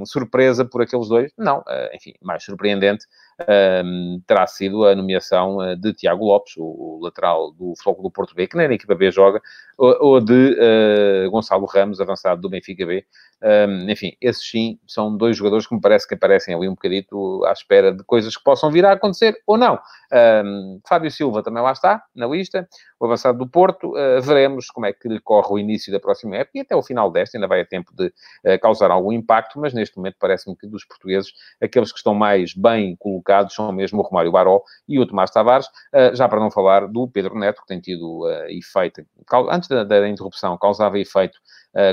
surpresa 0.06 0.64
por 0.64 0.82
aqueles 0.82 1.08
dois, 1.08 1.32
não. 1.36 1.58
Uh, 1.60 1.94
enfim, 1.94 2.14
mais 2.22 2.42
surpreendente 2.44 3.06
um, 3.48 4.20
terá 4.26 4.46
sido 4.46 4.86
a 4.86 4.94
nomeação 4.94 5.58
uh, 5.58 5.76
de 5.76 5.92
Tiago 5.92 6.24
Lopes, 6.24 6.54
o, 6.56 6.98
lateral 7.02 7.52
do 7.52 7.74
Futebol 7.76 8.04
do 8.04 8.10
Porto 8.10 8.34
B, 8.34 8.46
que 8.46 8.56
nem 8.56 8.68
na 8.68 8.74
equipa 8.74 8.94
B 8.94 9.10
joga, 9.10 9.40
ou, 9.76 9.96
ou 10.00 10.20
de 10.20 10.56
uh, 10.58 11.30
Gonçalo 11.30 11.66
Ramos, 11.66 12.00
avançado 12.00 12.40
do 12.40 12.48
Benfica 12.48 12.86
B. 12.86 13.04
Um, 13.42 13.90
enfim, 13.90 14.16
esses 14.20 14.48
sim 14.48 14.78
são 14.86 15.14
dois 15.14 15.36
jogadores 15.36 15.66
que 15.66 15.74
me 15.74 15.80
parece 15.80 16.08
que 16.08 16.14
aparecem 16.14 16.54
ali 16.54 16.66
um 16.66 16.74
bocadito 16.74 17.44
à 17.44 17.52
espera 17.52 17.92
de 17.92 18.02
coisas 18.02 18.34
que 18.34 18.42
possam 18.42 18.70
vir 18.70 18.86
a 18.86 18.92
acontecer 18.92 19.36
ou 19.46 19.58
não. 19.58 19.78
Um, 20.10 20.80
Fábio 20.88 21.10
Silva 21.10 21.42
também 21.42 21.62
lá 21.62 21.72
está, 21.72 22.02
na 22.14 22.26
lista, 22.26 22.66
o 22.98 23.04
avançado 23.04 23.36
do 23.36 23.46
Porto. 23.46 23.90
Uh, 23.90 24.22
veremos 24.22 24.70
como 24.70 24.86
é 24.86 24.92
que 24.92 25.06
lhe 25.08 25.20
corre 25.20 25.48
o 25.50 25.58
início 25.58 25.92
da 25.92 26.00
próxima 26.00 26.36
época 26.36 26.58
e 26.58 26.60
até 26.62 26.74
o 26.74 26.82
final 26.82 27.10
desta 27.10 27.36
ainda 27.36 27.46
vai 27.46 27.60
a 27.60 27.66
tempo 27.66 27.92
de 27.94 28.06
uh, 28.06 28.58
causar 28.60 28.90
algum 28.90 29.12
impacto, 29.12 29.60
mas 29.60 29.74
neste 29.74 29.98
momento 29.98 30.16
parece-me 30.18 30.56
que 30.56 30.66
dos 30.66 30.84
portugueses, 30.86 31.32
aqueles 31.60 31.92
que 31.92 31.98
estão 31.98 32.14
mais 32.14 32.54
bem 32.54 32.96
colocados 32.96 33.25
são 33.50 33.72
mesmo 33.72 34.00
o 34.00 34.02
Romário 34.02 34.32
Baró 34.32 34.62
e 34.88 34.98
o 34.98 35.06
Tomás 35.06 35.30
Tavares, 35.30 35.66
uh, 35.66 36.14
já 36.14 36.28
para 36.28 36.40
não 36.40 36.50
falar 36.50 36.86
do 36.86 37.08
Pedro 37.08 37.38
Neto, 37.38 37.62
que 37.62 37.68
tem 37.68 37.80
tido 37.80 38.24
efeito, 38.48 39.04
antes 39.50 39.68
da, 39.68 39.84
da 39.84 40.08
interrupção, 40.08 40.56
causava 40.58 40.98
efeito 40.98 41.38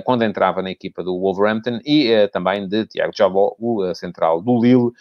quando 0.05 0.23
entrava 0.23 0.61
na 0.61 0.71
equipa 0.71 1.03
do 1.03 1.19
Wolverhampton 1.19 1.79
e 1.85 2.29
também 2.29 2.65
de 2.65 2.85
Tiago 2.85 3.11
Jabó, 3.13 3.53
o 3.59 3.93
central 3.93 4.41
do 4.41 4.61
Lille, 4.61 4.91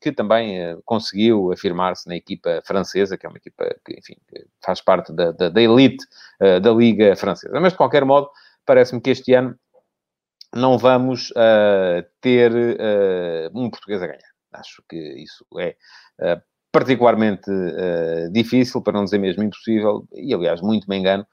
que 0.00 0.12
também 0.12 0.74
uh, 0.74 0.82
conseguiu 0.84 1.52
afirmar-se 1.52 2.08
na 2.08 2.14
equipa 2.14 2.62
francesa, 2.64 3.16
que 3.16 3.26
é 3.26 3.28
uma 3.28 3.38
equipa 3.38 3.64
que, 3.84 3.98
enfim, 3.98 4.14
que 4.28 4.46
faz 4.64 4.80
parte 4.80 5.12
da, 5.12 5.32
da, 5.32 5.48
da 5.48 5.60
elite 5.60 6.04
uh, 6.40 6.60
da 6.60 6.70
Liga 6.72 7.16
Francesa. 7.16 7.58
Mas, 7.60 7.72
de 7.72 7.78
qualquer 7.78 8.04
modo, 8.04 8.30
parece-me 8.64 9.00
que 9.00 9.10
este 9.10 9.34
ano 9.34 9.58
não 10.54 10.78
vamos 10.78 11.30
uh, 11.32 12.06
ter 12.20 12.52
um 13.52 13.68
português 13.68 14.00
a 14.00 14.06
ganhar. 14.06 14.35
Acho 14.52 14.82
que 14.88 14.96
isso 14.96 15.44
é 15.58 15.76
particularmente 16.72 17.50
difícil, 18.32 18.82
para 18.82 18.92
não 18.92 19.04
dizer 19.04 19.18
mesmo 19.18 19.42
impossível, 19.42 20.06
e 20.12 20.34
aliás, 20.34 20.60
muito 20.60 20.88
me 20.88 20.96
engano, 20.98 21.26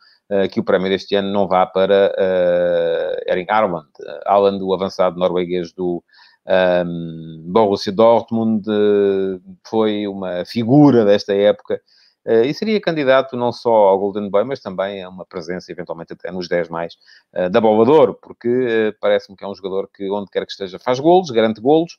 que 0.51 0.59
o 0.59 0.63
prémio 0.63 0.89
deste 0.89 1.15
ano 1.15 1.31
não 1.31 1.47
vá 1.47 1.65
para 1.65 2.13
uh, 2.17 3.29
Erling 3.29 3.49
Haaland, 3.49 3.89
Haaland, 4.25 4.63
o 4.63 4.73
avançado 4.73 5.19
norueguês 5.19 5.73
do, 5.73 6.01
um, 6.45 7.43
Borussia 7.45 7.91
Dortmund 7.91 8.69
uh, 8.69 9.41
foi 9.65 10.07
uma 10.07 10.43
figura 10.45 11.05
desta 11.05 11.33
época 11.33 11.81
uh, 12.25 12.45
e 12.45 12.53
seria 12.53 12.79
candidato 12.81 13.35
não 13.35 13.51
só 13.51 13.69
ao 13.69 13.99
Golden 13.99 14.29
Boy, 14.29 14.43
mas 14.43 14.59
também 14.59 15.03
a 15.03 15.09
uma 15.09 15.25
presença, 15.25 15.71
eventualmente 15.71 16.13
até 16.13 16.31
nos 16.31 16.47
10 16.47 16.69
mais, 16.69 16.95
uh, 17.33 17.49
da 17.49 17.59
Bola 17.61 18.13
porque 18.21 18.95
parece-me 18.99 19.37
que 19.37 19.43
é 19.43 19.47
um 19.47 19.55
jogador 19.55 19.89
que, 19.93 20.09
onde 20.09 20.29
quer 20.29 20.45
que 20.45 20.51
esteja, 20.51 20.79
faz 20.79 20.99
golos, 20.99 21.29
garante 21.29 21.61
golos, 21.61 21.97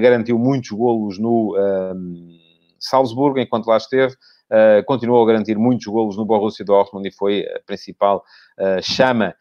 garantiu 0.00 0.38
muitos 0.38 0.70
golos 0.70 1.18
no 1.18 1.54
Salzburgo, 2.78 3.38
enquanto 3.38 3.66
lá 3.66 3.76
esteve, 3.76 4.14
continuou 4.86 5.22
a 5.22 5.26
garantir 5.26 5.58
muitos 5.58 5.86
golos 5.86 6.16
no 6.16 6.24
Borussia 6.24 6.64
Dortmund 6.64 7.06
e 7.06 7.12
foi 7.12 7.44
a 7.46 7.60
principal 7.66 8.24
chama 8.82 9.34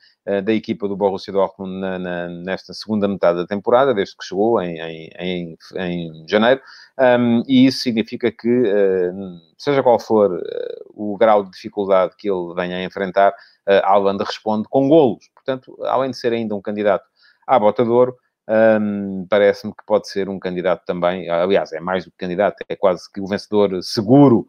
da 0.44 0.54
equipa 0.54 0.88
do 0.88 0.96
Borussia 0.96 1.34
Dortmund 1.34 1.80
na, 1.80 2.00
na, 2.00 2.28
nesta 2.30 2.74
segunda 2.74 3.08
metade 3.08 3.40
da 3.40 3.46
temporada, 3.46 3.94
desde 3.94 4.16
que 4.16 4.24
chegou 4.24 4.62
em, 4.62 4.80
em, 4.80 5.10
em, 5.20 5.58
em 5.76 6.26
janeiro, 6.28 6.62
um, 7.00 7.44
e 7.48 7.66
isso 7.66 7.80
significa 7.80 8.32
que, 8.32 8.48
uh, 8.48 9.42
seja 9.58 9.82
qual 9.82 10.00
for 10.00 10.32
uh, 10.32 10.44
o 10.94 11.18
grau 11.18 11.44
de 11.44 11.50
dificuldade 11.50 12.14
que 12.18 12.30
ele 12.30 12.54
venha 12.56 12.78
a 12.78 12.84
enfrentar, 12.84 13.32
uh, 13.32 14.18
responde 14.24 14.68
com 14.70 14.88
golos. 14.88 15.28
Portanto, 15.34 15.76
além 15.86 16.12
de 16.12 16.18
ser 16.18 16.34
ainda 16.34 16.56
um 16.56 16.62
candidato 16.62 17.06
à 17.48 17.58
bota 17.58 17.84
um, 17.84 19.26
parece-me 19.30 19.74
que 19.74 19.86
pode 19.86 20.08
ser 20.10 20.30
um 20.30 20.38
candidato 20.38 20.84
também, 20.86 21.30
aliás, 21.30 21.72
é 21.72 21.80
mais 21.80 22.06
do 22.06 22.12
que 22.12 22.18
candidato, 22.18 22.64
é 22.68 22.76
quase 22.76 23.12
que 23.12 23.22
o 23.22 23.28
vencedor 23.28 23.82
seguro 23.82 24.46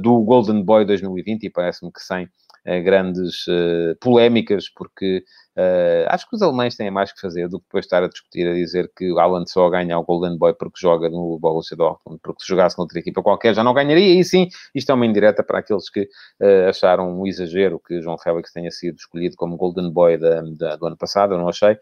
do 0.00 0.20
Golden 0.20 0.62
Boy 0.62 0.84
2020 0.84 1.42
e 1.44 1.50
parece-me 1.50 1.92
que 1.92 2.00
sem 2.00 2.28
grandes 2.64 3.46
uh, 3.48 3.96
polémicas, 4.00 4.68
porque 4.74 5.24
Uh, 5.54 6.08
acho 6.08 6.26
que 6.28 6.34
os 6.34 6.40
alemães 6.40 6.76
têm 6.76 6.90
mais 6.90 7.12
que 7.12 7.20
fazer 7.20 7.46
do 7.46 7.58
que 7.58 7.66
depois 7.66 7.84
estar 7.84 8.02
a 8.02 8.08
discutir, 8.08 8.48
a 8.48 8.54
dizer 8.54 8.90
que 8.96 9.12
o 9.12 9.18
Haaland 9.18 9.50
só 9.50 9.68
ganha 9.68 9.98
o 9.98 10.02
Golden 10.02 10.38
Boy 10.38 10.54
porque 10.54 10.80
joga 10.80 11.10
no 11.10 11.38
Borussia 11.38 11.76
Dortmund, 11.76 12.20
porque 12.22 12.42
se 12.42 12.48
jogasse 12.48 12.78
noutra 12.78 12.98
equipa 12.98 13.22
qualquer 13.22 13.54
já 13.54 13.62
não 13.62 13.74
ganharia, 13.74 14.18
e 14.18 14.24
sim, 14.24 14.48
isto 14.74 14.90
é 14.90 14.94
uma 14.94 15.04
indireta 15.04 15.42
para 15.42 15.58
aqueles 15.58 15.90
que 15.90 16.08
uh, 16.40 16.70
acharam 16.70 17.20
um 17.20 17.26
exagero 17.26 17.78
que 17.86 18.00
João 18.00 18.16
Félix 18.16 18.50
tenha 18.50 18.70
sido 18.70 18.96
escolhido 18.96 19.36
como 19.36 19.58
Golden 19.58 19.90
Boy 19.90 20.16
da, 20.16 20.40
da, 20.40 20.76
do 20.76 20.86
ano 20.86 20.96
passado, 20.96 21.34
eu 21.34 21.38
não 21.38 21.50
achei, 21.50 21.76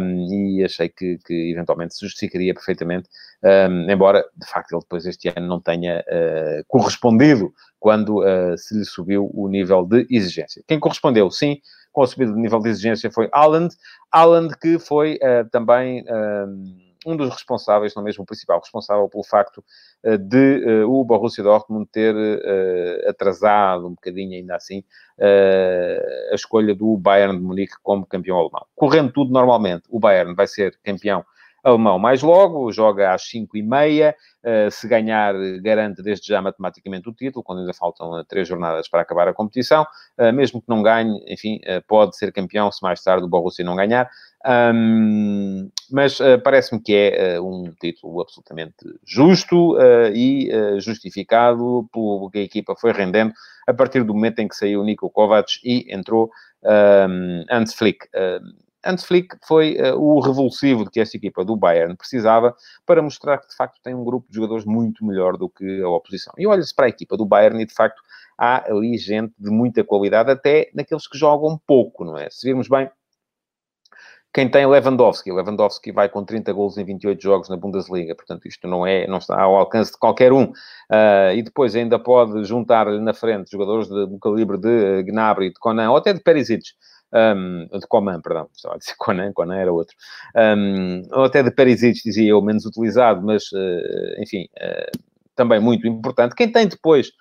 um, 0.00 0.26
e 0.32 0.64
achei 0.64 0.88
que, 0.88 1.18
que, 1.24 1.52
eventualmente 1.52 1.94
se 1.94 2.04
justificaria 2.04 2.52
perfeitamente, 2.52 3.08
um, 3.70 3.88
embora 3.88 4.24
de 4.36 4.46
facto 4.48 4.72
ele 4.72 4.82
depois 4.82 5.06
este 5.06 5.28
ano 5.28 5.46
não 5.46 5.60
tenha 5.60 6.00
uh, 6.00 6.64
correspondido 6.66 7.52
quando 7.78 8.24
se 8.56 8.76
lhe 8.76 8.84
subiu 8.84 9.30
o 9.32 9.46
nível 9.46 9.86
de 9.86 10.04
exigência. 10.10 10.64
Quem 10.66 10.80
correspondeu, 10.80 11.30
sim, 11.30 11.60
com 11.98 12.04
a 12.04 12.06
subida 12.06 12.32
de 12.32 12.38
nível 12.38 12.60
de 12.60 12.68
exigência 12.68 13.10
foi 13.10 13.28
Haaland. 13.32 13.74
Haaland 14.12 14.56
que 14.60 14.78
foi 14.78 15.16
uh, 15.16 15.50
também 15.50 16.04
um, 16.08 17.12
um 17.12 17.16
dos 17.16 17.28
responsáveis, 17.28 17.92
não 17.96 18.04
mesmo 18.04 18.22
o 18.22 18.26
principal 18.26 18.60
responsável, 18.60 19.08
pelo 19.08 19.24
facto 19.24 19.64
uh, 20.04 20.16
de 20.16 20.64
uh, 20.64 20.88
o 20.88 21.04
Borussia 21.04 21.42
Dortmund 21.42 21.88
ter 21.90 22.14
atrasado 23.08 23.88
um 23.88 23.94
bocadinho 23.94 24.32
ainda 24.34 24.54
assim 24.54 24.84
a 26.30 26.34
escolha 26.36 26.72
do 26.72 26.96
Bayern 26.96 27.36
de 27.36 27.42
Munique 27.42 27.74
como 27.82 28.06
campeão 28.06 28.36
alemão. 28.36 28.64
Correndo 28.76 29.10
tudo 29.10 29.32
normalmente, 29.32 29.82
o 29.90 29.98
Bayern 29.98 30.36
vai 30.36 30.46
ser 30.46 30.78
campeão 30.84 31.24
alemão 31.62 31.98
mais 31.98 32.22
logo, 32.22 32.70
joga 32.72 33.12
às 33.12 33.22
5 33.28 33.56
e 33.56 33.62
meia, 33.62 34.14
uh, 34.44 34.70
se 34.70 34.86
ganhar 34.88 35.34
garante 35.60 36.02
desde 36.02 36.28
já 36.28 36.40
matematicamente 36.40 37.08
o 37.08 37.12
título, 37.12 37.42
quando 37.42 37.60
ainda 37.60 37.74
faltam 37.74 38.12
uh, 38.12 38.24
três 38.24 38.46
jornadas 38.46 38.88
para 38.88 39.02
acabar 39.02 39.28
a 39.28 39.34
competição, 39.34 39.86
uh, 40.18 40.32
mesmo 40.32 40.60
que 40.60 40.68
não 40.68 40.82
ganhe, 40.82 41.22
enfim, 41.26 41.60
pode 41.86 42.16
ser 42.16 42.32
campeão 42.32 42.70
se 42.70 42.82
mais 42.82 43.02
tarde 43.02 43.24
o 43.24 43.28
Borussia 43.28 43.64
não 43.64 43.76
ganhar, 43.76 44.08
um, 44.74 45.68
mas 45.90 46.18
parece-me 46.44 46.80
que 46.80 46.94
é 46.94 47.40
um 47.40 47.72
título 47.80 48.20
absolutamente 48.20 48.76
justo 49.04 49.76
e 50.14 50.48
justificado 50.78 51.88
pelo 51.92 52.30
que 52.30 52.38
a 52.38 52.42
equipa 52.42 52.76
foi 52.76 52.92
rendendo 52.92 53.32
a 53.66 53.74
partir 53.74 54.04
do 54.04 54.14
momento 54.14 54.38
em 54.38 54.48
que 54.48 54.54
saiu 54.54 54.84
Nico 54.84 55.10
Kovac 55.10 55.58
e 55.64 55.92
entrou 55.92 56.30
um, 56.62 57.44
Hans 57.50 57.74
Flick. 57.74 58.06
Hans 58.84 59.04
Flick 59.04 59.36
foi 59.46 59.76
uh, 59.76 59.96
o 59.96 60.20
revulsivo 60.20 60.84
de 60.84 60.90
que 60.90 61.00
esta 61.00 61.16
equipa 61.16 61.44
do 61.44 61.56
Bayern 61.56 61.96
precisava 61.96 62.54
para 62.86 63.02
mostrar 63.02 63.38
que, 63.38 63.48
de 63.48 63.56
facto, 63.56 63.80
tem 63.82 63.94
um 63.94 64.04
grupo 64.04 64.28
de 64.28 64.36
jogadores 64.36 64.64
muito 64.64 65.04
melhor 65.04 65.36
do 65.36 65.48
que 65.48 65.82
a 65.82 65.88
oposição. 65.88 66.32
E 66.38 66.46
olha-se 66.46 66.74
para 66.74 66.86
a 66.86 66.88
equipa 66.88 67.16
do 67.16 67.26
Bayern 67.26 67.60
e, 67.60 67.66
de 67.66 67.74
facto, 67.74 68.00
há 68.36 68.70
ali 68.70 68.96
gente 68.96 69.34
de 69.38 69.50
muita 69.50 69.82
qualidade, 69.82 70.30
até 70.30 70.70
naqueles 70.74 71.08
que 71.08 71.18
jogam 71.18 71.60
pouco, 71.66 72.04
não 72.04 72.16
é? 72.16 72.30
Se 72.30 72.46
virmos 72.46 72.68
bem, 72.68 72.88
quem 74.32 74.48
tem 74.48 74.66
Lewandowski, 74.66 75.32
Lewandowski 75.32 75.90
vai 75.90 76.08
com 76.08 76.22
30 76.22 76.52
golos 76.52 76.76
em 76.76 76.84
28 76.84 77.20
jogos 77.20 77.48
na 77.48 77.56
Bundesliga, 77.56 78.14
portanto 78.14 78.46
isto 78.46 78.68
não 78.68 78.86
é, 78.86 79.06
não 79.06 79.18
está 79.18 79.40
ao 79.40 79.56
alcance 79.56 79.90
de 79.90 79.98
qualquer 79.98 80.32
um. 80.32 80.44
Uh, 80.44 81.32
e 81.34 81.42
depois 81.42 81.74
ainda 81.74 81.98
pode 81.98 82.44
juntar-lhe 82.44 83.00
na 83.00 83.14
frente 83.14 83.50
jogadores 83.50 83.88
de, 83.88 84.06
do 84.06 84.18
calibre 84.18 84.58
de 84.58 85.02
Gnabry, 85.04 85.48
de 85.48 85.58
Conan, 85.58 85.90
ou 85.90 85.96
até 85.96 86.12
de 86.12 86.20
Perisic, 86.20 86.62
um, 87.12 87.66
de 87.78 87.86
Coman, 87.86 88.20
perdão, 88.20 88.48
estava 88.54 88.74
a 88.74 88.78
dizer 88.78 88.94
Conan, 88.98 89.32
Conan 89.32 89.56
era 89.56 89.72
outro, 89.72 89.96
um, 90.36 91.02
ou 91.12 91.24
até 91.24 91.42
de 91.42 91.50
Perisic, 91.50 92.02
dizia 92.04 92.30
eu, 92.30 92.42
menos 92.42 92.64
utilizado, 92.66 93.24
mas, 93.24 93.44
uh, 93.52 94.22
enfim, 94.22 94.48
uh, 94.56 94.98
também 95.34 95.60
muito 95.60 95.86
importante. 95.86 96.34
Quem 96.34 96.50
tem 96.50 96.66
depois 96.66 97.12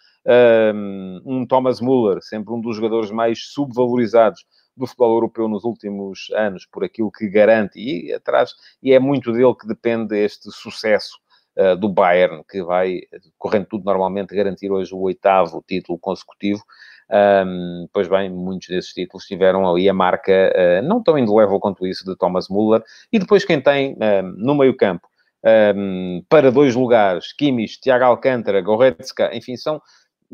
um, 0.74 1.22
um 1.26 1.46
Thomas 1.46 1.80
Muller, 1.80 2.22
sempre 2.22 2.54
um 2.54 2.60
dos 2.60 2.76
jogadores 2.76 3.12
mais 3.12 3.46
subvalorizados 3.54 4.46
do 4.76 4.86
futebol 4.86 5.14
europeu 5.14 5.48
nos 5.48 5.64
últimos 5.64 6.28
anos, 6.36 6.66
por 6.66 6.84
aquilo 6.84 7.12
que 7.12 7.28
garante, 7.28 7.80
e 7.80 8.14
atrás, 8.14 8.54
e 8.82 8.94
é 8.94 9.00
muito 9.00 9.32
dele 9.32 9.56
que 9.56 9.68
depende 9.68 10.18
este 10.18 10.52
sucesso 10.52 11.18
uh, 11.58 11.76
do 11.76 11.90
Bayern, 11.90 12.44
que 12.50 12.62
vai, 12.62 13.02
correndo 13.38 13.68
tudo 13.68 13.86
normalmente, 13.86 14.36
garantir 14.36 14.72
hoje 14.72 14.94
o 14.94 15.00
oitavo 15.00 15.64
título 15.68 15.98
consecutivo. 15.98 16.64
Um, 17.10 17.88
pois 17.94 18.08
bem, 18.08 18.30
muitos 18.30 18.68
desses 18.68 18.94
títulos 18.94 19.26
tiveram 19.26 19.68
ali 19.68 19.88
a 19.88 19.94
marca 19.94 20.54
uh, 20.54 20.86
não 20.86 21.02
tão 21.02 21.18
indelével 21.18 21.60
quanto 21.60 21.88
isso 21.88 22.04
de 22.04 22.16
Thomas 22.18 22.50
Muller. 22.50 22.84
E 23.12 23.20
depois 23.20 23.46
quem 23.46 23.62
tem 23.62 23.96
um, 23.96 24.22
no 24.38 24.56
meio-campo 24.56 25.08
um, 25.76 26.24
para 26.28 26.52
dois 26.52 26.76
lugares, 26.76 27.32
Kimmich, 27.34 27.80
Thiago 27.80 28.06
Alcântara, 28.06 28.62
Goretzka, 28.62 29.36
enfim, 29.36 29.56
são 29.56 29.82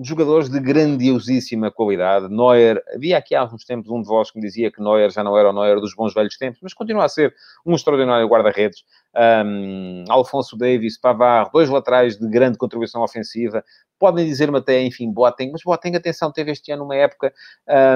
jogadores 0.01 0.49
de 0.49 0.59
grandiosíssima 0.59 1.69
qualidade. 1.69 2.27
Neuer, 2.27 2.81
havia 2.93 3.17
aqui 3.17 3.35
há 3.35 3.43
uns 3.43 3.63
tempos 3.63 3.91
um 3.91 4.01
de 4.01 4.07
vós 4.07 4.31
que 4.31 4.39
me 4.39 4.45
dizia 4.45 4.71
que 4.71 4.81
Neuer 4.81 5.11
já 5.11 5.23
não 5.23 5.37
era 5.37 5.49
o 5.49 5.53
Neuer 5.53 5.79
dos 5.79 5.93
bons 5.93 6.13
velhos 6.13 6.37
tempos, 6.37 6.59
mas 6.63 6.73
continua 6.73 7.05
a 7.05 7.09
ser 7.09 7.35
um 7.65 7.75
extraordinário 7.75 8.27
guarda-redes. 8.27 8.83
Um, 9.15 10.05
Alfonso 10.09 10.57
Davis, 10.57 10.97
Pavard, 10.97 11.51
dois 11.53 11.69
laterais 11.69 12.17
de 12.17 12.27
grande 12.27 12.57
contribuição 12.57 13.03
ofensiva, 13.03 13.63
podem 14.03 14.25
dizer-me 14.25 14.57
até, 14.57 14.83
enfim, 14.83 15.09
Boateng, 15.09 15.49
mas 15.51 15.63
Boateng, 15.63 15.95
atenção, 15.95 16.29
teve 16.29 16.51
este 16.51 16.73
ano 16.73 16.83
uma 16.83 16.95
época 16.95 17.33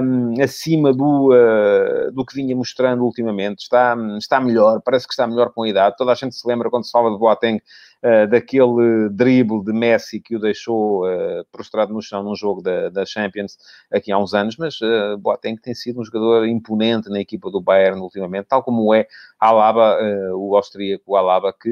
um, 0.01 0.41
acima 0.41 0.93
do, 0.93 1.33
uh, 1.33 2.09
do 2.13 2.25
que 2.25 2.33
vinha 2.33 2.55
mostrando 2.55 3.03
ultimamente, 3.03 3.63
está, 3.63 3.93
está 4.17 4.39
melhor, 4.39 4.81
parece 4.81 5.05
que 5.05 5.13
está 5.13 5.27
melhor 5.27 5.51
com 5.51 5.63
a 5.63 5.67
idade, 5.67 5.97
toda 5.97 6.13
a 6.13 6.15
gente 6.15 6.33
se 6.33 6.47
lembra 6.47 6.69
quando 6.69 6.85
se 6.85 6.91
fala 6.91 7.11
de 7.11 7.17
Boateng 7.17 7.57
uh, 7.57 8.25
daquele 8.29 9.09
drible 9.11 9.61
de 9.65 9.73
Messi 9.73 10.21
que 10.21 10.37
o 10.37 10.39
deixou 10.39 11.05
uh, 11.05 11.43
prostrado 11.51 11.93
no 11.93 12.01
chão 12.01 12.23
num 12.23 12.35
jogo 12.35 12.61
da, 12.61 12.87
da 12.87 13.05
Champions 13.05 13.57
aqui 13.91 14.09
há 14.09 14.17
uns 14.17 14.33
anos, 14.33 14.55
mas 14.57 14.79
Boateng 15.19 15.57
tem 15.57 15.73
sido 15.73 15.99
um 15.99 16.05
jogador 16.05 16.47
imponente 16.47 17.09
na 17.09 17.19
equipa 17.19 17.51
do 17.51 17.59
Bayern 17.59 17.99
ultimamente, 17.99 18.45
tal 18.45 18.63
como 18.63 18.93
é 18.93 19.07
Alaba, 19.39 19.97
o 20.35 20.55
austríaco 20.55 21.06
Alaba, 21.15 21.53
que 21.53 21.69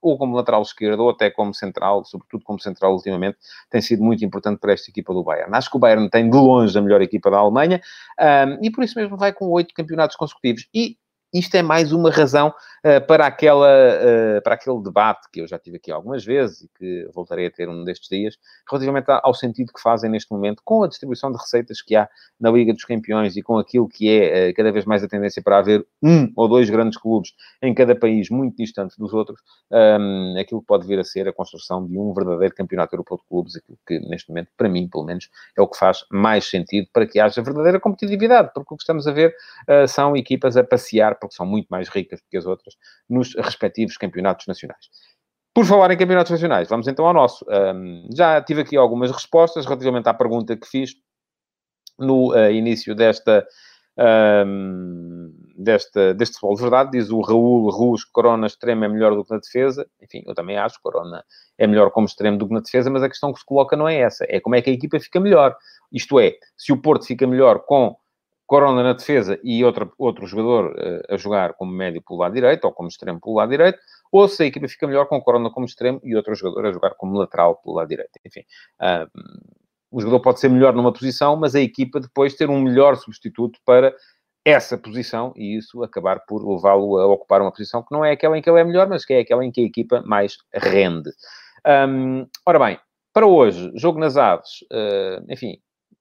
ou 0.00 0.16
como 0.16 0.36
lateral 0.36 0.62
esquerdo, 0.62 1.00
ou 1.00 1.10
até 1.10 1.30
como 1.30 1.52
central, 1.52 2.04
sobretudo 2.04 2.44
como 2.44 2.60
central 2.60 2.92
ultimamente, 2.92 3.36
tem 3.70 3.80
sido 3.80 4.02
muito 4.02 4.24
importante 4.24 4.58
para 4.60 4.72
esta 4.72 4.90
equipa 4.90 5.12
do 5.12 5.24
Bayern. 5.24 5.54
Acho 5.54 5.70
que 5.70 5.76
o 5.76 5.80
Bayern 5.80 6.08
tem 6.08 6.30
de 6.30 6.36
longe 6.36 6.78
a 6.78 6.80
melhor 6.80 7.02
equipa 7.02 7.30
da 7.30 7.38
Alemanha 7.38 7.80
um, 8.20 8.64
e 8.64 8.70
por 8.70 8.84
isso 8.84 8.98
mesmo 8.98 9.16
vai 9.16 9.32
com 9.32 9.46
oito 9.48 9.74
campeonatos 9.74 10.16
consecutivos. 10.16 10.68
E 10.72 10.96
isto 11.32 11.54
é 11.56 11.62
mais 11.62 11.92
uma 11.92 12.10
razão 12.10 12.48
uh, 12.48 13.06
para, 13.06 13.26
aquela, 13.26 13.68
uh, 13.68 14.42
para 14.42 14.54
aquele 14.54 14.82
debate 14.82 15.28
que 15.30 15.40
eu 15.40 15.46
já 15.46 15.58
tive 15.58 15.76
aqui 15.76 15.90
algumas 15.90 16.24
vezes 16.24 16.62
e 16.62 16.70
que 16.78 17.08
voltarei 17.14 17.46
a 17.46 17.50
ter 17.50 17.68
um 17.68 17.84
destes 17.84 18.08
dias, 18.08 18.36
relativamente 18.68 19.06
ao 19.08 19.34
sentido 19.34 19.72
que 19.72 19.80
fazem 19.80 20.10
neste 20.10 20.32
momento 20.32 20.62
com 20.64 20.82
a 20.82 20.88
distribuição 20.88 21.30
de 21.30 21.38
receitas 21.38 21.82
que 21.82 21.94
há 21.94 22.08
na 22.40 22.50
Liga 22.50 22.72
dos 22.72 22.84
Campeões 22.84 23.36
e 23.36 23.42
com 23.42 23.58
aquilo 23.58 23.88
que 23.88 24.08
é 24.08 24.50
uh, 24.50 24.54
cada 24.54 24.72
vez 24.72 24.84
mais 24.86 25.04
a 25.04 25.08
tendência 25.08 25.42
para 25.42 25.58
haver 25.58 25.86
um 26.02 26.32
ou 26.34 26.48
dois 26.48 26.70
grandes 26.70 26.98
clubes 26.98 27.32
em 27.62 27.74
cada 27.74 27.94
país 27.94 28.30
muito 28.30 28.56
distante 28.56 28.96
dos 28.98 29.12
outros, 29.12 29.40
um, 29.70 29.76
ehm, 29.76 30.40
aquilo 30.40 30.60
que 30.60 30.66
pode 30.66 30.86
vir 30.86 30.98
a 30.98 31.04
ser 31.04 31.28
a 31.28 31.32
construção 31.32 31.86
de 31.86 31.98
um 31.98 32.14
verdadeiro 32.14 32.54
campeonato 32.54 32.94
europeu 32.94 33.18
de 33.18 33.24
clubes, 33.28 33.56
aquilo 33.56 33.78
que 33.86 33.98
neste 34.08 34.28
momento, 34.28 34.48
para 34.56 34.68
mim, 34.68 34.88
pelo 34.88 35.04
menos, 35.04 35.28
é 35.56 35.60
o 35.60 35.68
que 35.68 35.76
faz 35.76 36.04
mais 36.10 36.48
sentido 36.48 36.88
para 36.92 37.06
que 37.06 37.20
haja 37.20 37.42
verdadeira 37.42 37.80
competitividade, 37.80 38.50
porque 38.54 38.72
o 38.72 38.76
que 38.76 38.82
estamos 38.82 39.06
a 39.06 39.12
ver 39.12 39.34
são 39.88 40.16
equipas 40.16 40.56
a 40.56 40.64
passear 40.64 41.17
porque 41.18 41.34
são 41.34 41.46
muito 41.46 41.66
mais 41.68 41.88
ricas 41.88 42.20
do 42.20 42.26
que 42.30 42.36
as 42.36 42.46
outras, 42.46 42.74
nos 43.08 43.34
respectivos 43.34 43.96
campeonatos 43.96 44.46
nacionais. 44.46 44.88
Por 45.54 45.64
falar 45.64 45.90
em 45.90 45.96
campeonatos 45.96 46.30
nacionais, 46.30 46.68
vamos 46.68 46.86
então 46.86 47.06
ao 47.06 47.12
nosso. 47.12 47.44
Um, 47.48 48.08
já 48.14 48.40
tive 48.40 48.60
aqui 48.60 48.76
algumas 48.76 49.10
respostas 49.10 49.66
relativamente 49.66 50.08
à 50.08 50.14
pergunta 50.14 50.56
que 50.56 50.68
fiz 50.68 50.92
no 51.98 52.32
uh, 52.32 52.50
início 52.50 52.94
desta, 52.94 53.44
um, 54.46 55.34
deste 55.56 56.34
futebol 56.34 56.54
de 56.54 56.62
verdade. 56.62 56.90
Diz 56.92 57.10
o 57.10 57.20
Raul 57.20 57.70
Rus 57.70 58.04
que 58.04 58.12
Corona 58.12 58.46
extremo 58.46 58.84
é 58.84 58.88
melhor 58.88 59.16
do 59.16 59.24
que 59.24 59.32
na 59.32 59.40
defesa. 59.40 59.84
Enfim, 60.00 60.22
eu 60.26 60.34
também 60.34 60.56
acho 60.56 60.76
que 60.76 60.82
Corona 60.82 61.24
é 61.58 61.66
melhor 61.66 61.90
como 61.90 62.06
extremo 62.06 62.38
do 62.38 62.46
que 62.46 62.54
na 62.54 62.60
defesa, 62.60 62.88
mas 62.88 63.02
a 63.02 63.08
questão 63.08 63.32
que 63.32 63.40
se 63.40 63.44
coloca 63.44 63.76
não 63.76 63.88
é 63.88 63.96
essa. 63.96 64.24
É 64.28 64.38
como 64.38 64.54
é 64.54 64.62
que 64.62 64.70
a 64.70 64.72
equipa 64.72 65.00
fica 65.00 65.18
melhor. 65.18 65.56
Isto 65.92 66.20
é, 66.20 66.34
se 66.56 66.72
o 66.72 66.80
Porto 66.80 67.04
fica 67.04 67.26
melhor 67.26 67.64
com 67.64 67.96
Corona 68.48 68.82
na 68.82 68.94
defesa 68.94 69.38
e 69.44 69.62
outro, 69.62 69.92
outro 69.98 70.26
jogador 70.26 70.72
uh, 70.72 71.14
a 71.14 71.18
jogar 71.18 71.52
como 71.52 71.70
médio 71.70 72.00
pelo 72.00 72.18
lado 72.18 72.32
direito 72.32 72.64
ou 72.64 72.72
como 72.72 72.88
extremo 72.88 73.20
pelo 73.20 73.36
lado 73.36 73.50
direito, 73.50 73.78
ou 74.10 74.26
se 74.26 74.42
a 74.42 74.46
equipa 74.46 74.66
fica 74.66 74.86
melhor 74.86 75.06
com 75.06 75.20
Corona 75.20 75.50
como 75.50 75.66
extremo 75.66 76.00
e 76.02 76.16
outro 76.16 76.34
jogador 76.34 76.66
a 76.66 76.72
jogar 76.72 76.94
como 76.94 77.18
lateral 77.18 77.56
pelo 77.56 77.76
lado 77.76 77.88
direito. 77.88 78.12
Enfim, 78.26 78.40
uh, 78.80 79.06
o 79.90 80.00
jogador 80.00 80.20
pode 80.20 80.40
ser 80.40 80.48
melhor 80.48 80.74
numa 80.74 80.90
posição, 80.90 81.36
mas 81.36 81.54
a 81.54 81.60
equipa 81.60 82.00
depois 82.00 82.34
ter 82.34 82.48
um 82.48 82.62
melhor 82.62 82.96
substituto 82.96 83.60
para 83.66 83.94
essa 84.46 84.78
posição 84.78 85.34
e 85.36 85.58
isso 85.58 85.82
acabar 85.82 86.20
por 86.26 86.42
levá-lo 86.42 86.96
a 86.96 87.06
ocupar 87.06 87.42
uma 87.42 87.52
posição 87.52 87.82
que 87.82 87.92
não 87.92 88.02
é 88.02 88.12
aquela 88.12 88.38
em 88.38 88.40
que 88.40 88.48
ele 88.48 88.60
é 88.60 88.64
melhor, 88.64 88.88
mas 88.88 89.04
que 89.04 89.12
é 89.12 89.20
aquela 89.20 89.44
em 89.44 89.52
que 89.52 89.60
a 89.60 89.64
equipa 89.64 90.02
mais 90.06 90.38
rende. 90.54 91.10
Um, 91.66 92.26
ora 92.46 92.58
bem, 92.58 92.78
para 93.12 93.26
hoje, 93.26 93.70
jogo 93.74 93.98
nas 93.98 94.16
aves, 94.16 94.62
uh, 94.72 95.22
enfim, 95.30 95.58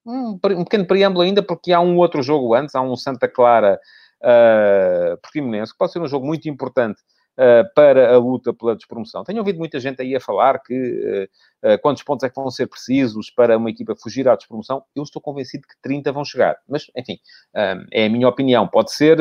um, 0.08 0.40
um 0.58 0.64
pequeno 0.64 0.86
preâmbulo 0.86 1.24
ainda, 1.24 1.44
porque 1.44 1.74
há 1.74 1.80
um 1.80 1.98
outro 1.98 2.24
jogo 2.24 2.54
antes, 2.54 2.74
há 2.76 2.82
um 2.82 2.96
Santa 2.96 3.28
Clara 3.28 3.80
uh, 4.24 5.18
Portimonense, 5.22 5.74
que 5.74 5.78
pode 5.78 5.92
ser 5.92 6.00
um 6.00 6.08
jogo 6.08 6.26
muito 6.26 6.48
importante 6.50 7.02
para 7.76 8.16
a 8.16 8.18
luta 8.18 8.52
pela 8.52 8.76
despromoção. 8.76 9.24
Tenho 9.24 9.40
ouvido 9.40 9.60
muita 9.60 9.80
gente 9.80 10.02
aí 10.02 10.16
a 10.16 10.20
falar 10.20 10.60
que 10.60 11.30
uh, 11.64 11.80
quantos 11.82 12.02
pontos 12.02 12.24
é 12.24 12.30
que 12.30 12.36
vão 12.36 12.50
ser 12.50 12.68
precisos 12.68 13.30
para 13.30 13.58
uma 13.58 13.70
equipa 13.70 13.96
fugir 13.96 14.28
à 14.28 14.36
despromoção. 14.36 14.84
Eu 14.96 15.04
estou 15.04 15.22
convencido 15.22 15.68
que 15.68 15.76
30 15.82 16.12
vão 16.12 16.26
chegar. 16.26 16.58
Mas, 16.68 16.88
enfim, 16.96 17.20
é 17.92 18.06
a 18.06 18.10
minha 18.10 18.28
opinião. 18.28 18.68
Pode 18.68 18.92
ser 18.92 19.18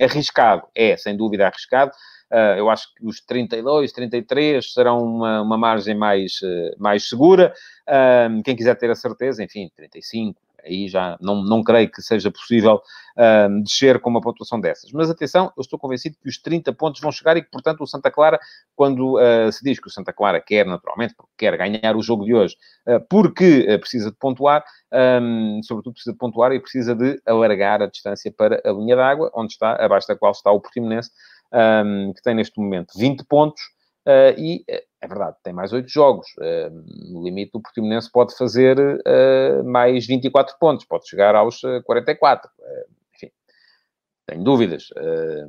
arriscado. 0.00 0.68
É, 0.74 0.96
sem 0.96 1.16
dúvida, 1.16 1.46
arriscado. 1.46 1.92
Uh, 2.34 2.58
eu 2.58 2.68
acho 2.68 2.92
que 2.94 3.06
os 3.06 3.20
32, 3.20 3.92
33 3.92 4.72
serão 4.72 5.04
uma, 5.04 5.42
uma 5.42 5.56
margem 5.56 5.94
mais, 5.94 6.40
uh, 6.42 6.74
mais 6.78 7.08
segura. 7.08 7.54
Uh, 7.88 8.42
quem 8.42 8.56
quiser 8.56 8.74
ter 8.76 8.90
a 8.90 8.94
certeza, 8.96 9.44
enfim, 9.44 9.70
35, 9.76 10.40
aí 10.64 10.88
já 10.88 11.16
não, 11.20 11.42
não 11.42 11.62
creio 11.62 11.90
que 11.90 12.02
seja 12.02 12.30
possível 12.30 12.80
uh, 13.16 13.62
descer 13.62 14.00
com 14.00 14.10
uma 14.10 14.20
pontuação 14.20 14.60
dessas. 14.60 14.90
Mas 14.92 15.10
atenção, 15.10 15.52
eu 15.56 15.60
estou 15.60 15.78
convencido 15.78 16.16
que 16.22 16.28
os 16.28 16.38
30 16.38 16.72
pontos 16.72 17.00
vão 17.00 17.12
chegar 17.12 17.36
e 17.36 17.42
que, 17.42 17.50
portanto, 17.50 17.82
o 17.82 17.86
Santa 17.86 18.10
Clara, 18.10 18.38
quando 18.74 19.18
uh, 19.18 19.50
se 19.52 19.62
diz 19.62 19.78
que 19.78 19.88
o 19.88 19.90
Santa 19.90 20.12
Clara 20.12 20.40
quer, 20.40 20.66
naturalmente, 20.66 21.14
porque 21.14 21.32
quer 21.38 21.56
ganhar 21.56 21.96
o 21.96 22.02
jogo 22.02 22.24
de 22.24 22.34
hoje, 22.34 22.56
uh, 22.88 23.00
porque 23.08 23.78
precisa 23.78 24.10
de 24.10 24.16
pontuar, 24.16 24.64
um, 24.92 25.60
sobretudo 25.62 25.94
precisa 25.94 26.12
de 26.12 26.18
pontuar 26.18 26.52
e 26.52 26.60
precisa 26.60 26.94
de 26.94 27.20
alargar 27.26 27.82
a 27.82 27.86
distância 27.86 28.32
para 28.32 28.60
a 28.64 28.72
linha 28.72 28.96
d'água, 28.96 29.30
onde 29.34 29.52
está, 29.52 29.72
abaixo 29.84 30.08
da 30.08 30.16
qual 30.16 30.32
está 30.32 30.50
o 30.50 30.60
Portimonense, 30.60 31.10
um, 31.52 32.12
que 32.12 32.22
tem 32.22 32.34
neste 32.34 32.58
momento 32.58 32.98
20 32.98 33.24
pontos, 33.24 33.62
uh, 34.06 34.38
e 34.38 34.64
eh, 34.68 34.84
é 35.00 35.06
verdade, 35.06 35.36
tem 35.42 35.52
mais 35.52 35.72
8 35.72 35.88
jogos. 35.88 36.26
Uh, 36.38 37.12
no 37.12 37.22
limite, 37.22 37.52
o 37.54 37.60
Portimonense 37.60 38.10
pode 38.10 38.36
fazer 38.36 38.78
uh, 38.78 39.64
mais 39.64 40.06
24 40.06 40.56
pontos, 40.58 40.84
pode 40.86 41.08
chegar 41.08 41.34
aos 41.34 41.60
44. 41.84 42.50
enfim, 43.14 43.30
tenho 44.26 44.42
dúvidas, 44.42 44.88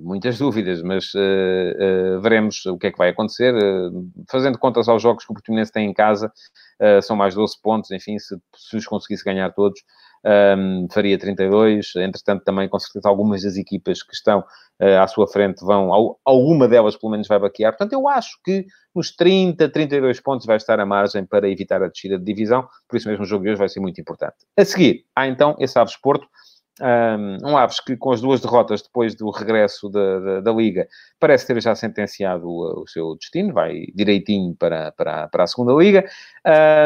muitas 0.02 0.38
dúvidas, 0.39 0.82
mas 0.82 1.12
veremos 2.22 2.65
o 2.65 2.78
que 2.78 2.88
é 2.88 2.91
que 2.91 2.98
vai 2.98 3.10
acontecer. 3.10 3.54
fazendo 4.30 4.58
contas 4.58 4.89
aos 4.89 5.02
jogos 5.02 5.26
que 5.26 5.32
o 5.32 5.36
Portimonense 5.36 5.72
tem 5.72 5.89
em 5.89 5.94
casa, 5.94 6.32
são 7.02 7.15
mais 7.15 7.36
12 7.36 7.62
pontos, 7.62 7.91
enfim, 7.91 8.20
se, 8.20 8.36
se 8.56 8.78
os 8.78 8.86
conseguisse 8.86 9.24
ganhar 9.24 9.52
todos, 9.54 9.82
um, 10.26 10.88
faria 10.92 11.18
32. 11.18 11.96
Entretanto, 11.98 12.44
também, 12.44 12.68
com 12.68 12.80
certeza, 12.80 13.08
algumas 13.08 13.44
das 13.44 13.58
equipas 13.58 14.02
que 14.02 14.14
estão 14.14 14.40
uh, 14.40 15.00
à 15.00 15.08
sua 15.08 15.28
frente 15.28 15.64
vão, 15.64 16.18
alguma 16.26 16.68
delas 16.68 16.96
pelo 16.96 17.12
menos 17.12 17.28
vai 17.28 17.40
baquear. 17.40 17.72
Portanto, 17.72 17.94
eu 17.94 18.08
acho 18.08 18.40
que 18.44 18.66
nos 18.96 19.12
30, 19.12 19.70
32 19.70 20.20
pontos 20.20 20.46
vai 20.46 20.58
estar 20.58 20.80
a 20.80 20.86
margem 20.86 21.26
para 21.26 21.50
evitar 21.50 21.84
a 21.84 21.88
descida 21.88 22.18
de 22.18 22.26
divisão. 22.26 22.68
Por 22.88 22.98
isso 22.98 23.08
mesmo, 23.08 23.24
o 23.24 23.28
jogo 23.28 23.44
de 23.44 23.52
hoje 23.52 23.60
vai 23.60 23.70
ser 23.70 23.80
muito 23.80 24.02
importante. 24.02 24.36
A 24.58 24.66
seguir, 24.66 25.06
há 25.16 25.28
então 25.28 25.56
esse 25.60 25.78
Aves 25.78 25.98
Porto 25.98 26.28
um, 26.82 27.58
Aves 27.58 27.80
que, 27.80 27.96
com 27.96 28.12
as 28.12 28.22
duas 28.22 28.42
derrotas 28.42 28.82
depois 28.82 29.16
do 29.16 29.30
regresso 29.30 29.90
da, 29.90 30.20
da, 30.20 30.42
da 30.42 30.52
Liga, 30.52 30.88
parece 31.20 31.48
ter 31.48 31.62
já 31.62 31.74
sentenciado 31.74 32.48
o, 32.48 32.86
seu 32.88 33.16
destino, 33.16 33.54
vai 33.54 33.86
direitinho 33.94 34.56
para, 34.56 34.92
para, 34.92 35.28
para 35.28 35.44
a 35.44 35.48
segunda 35.48 35.74
Liga, 35.74 36.06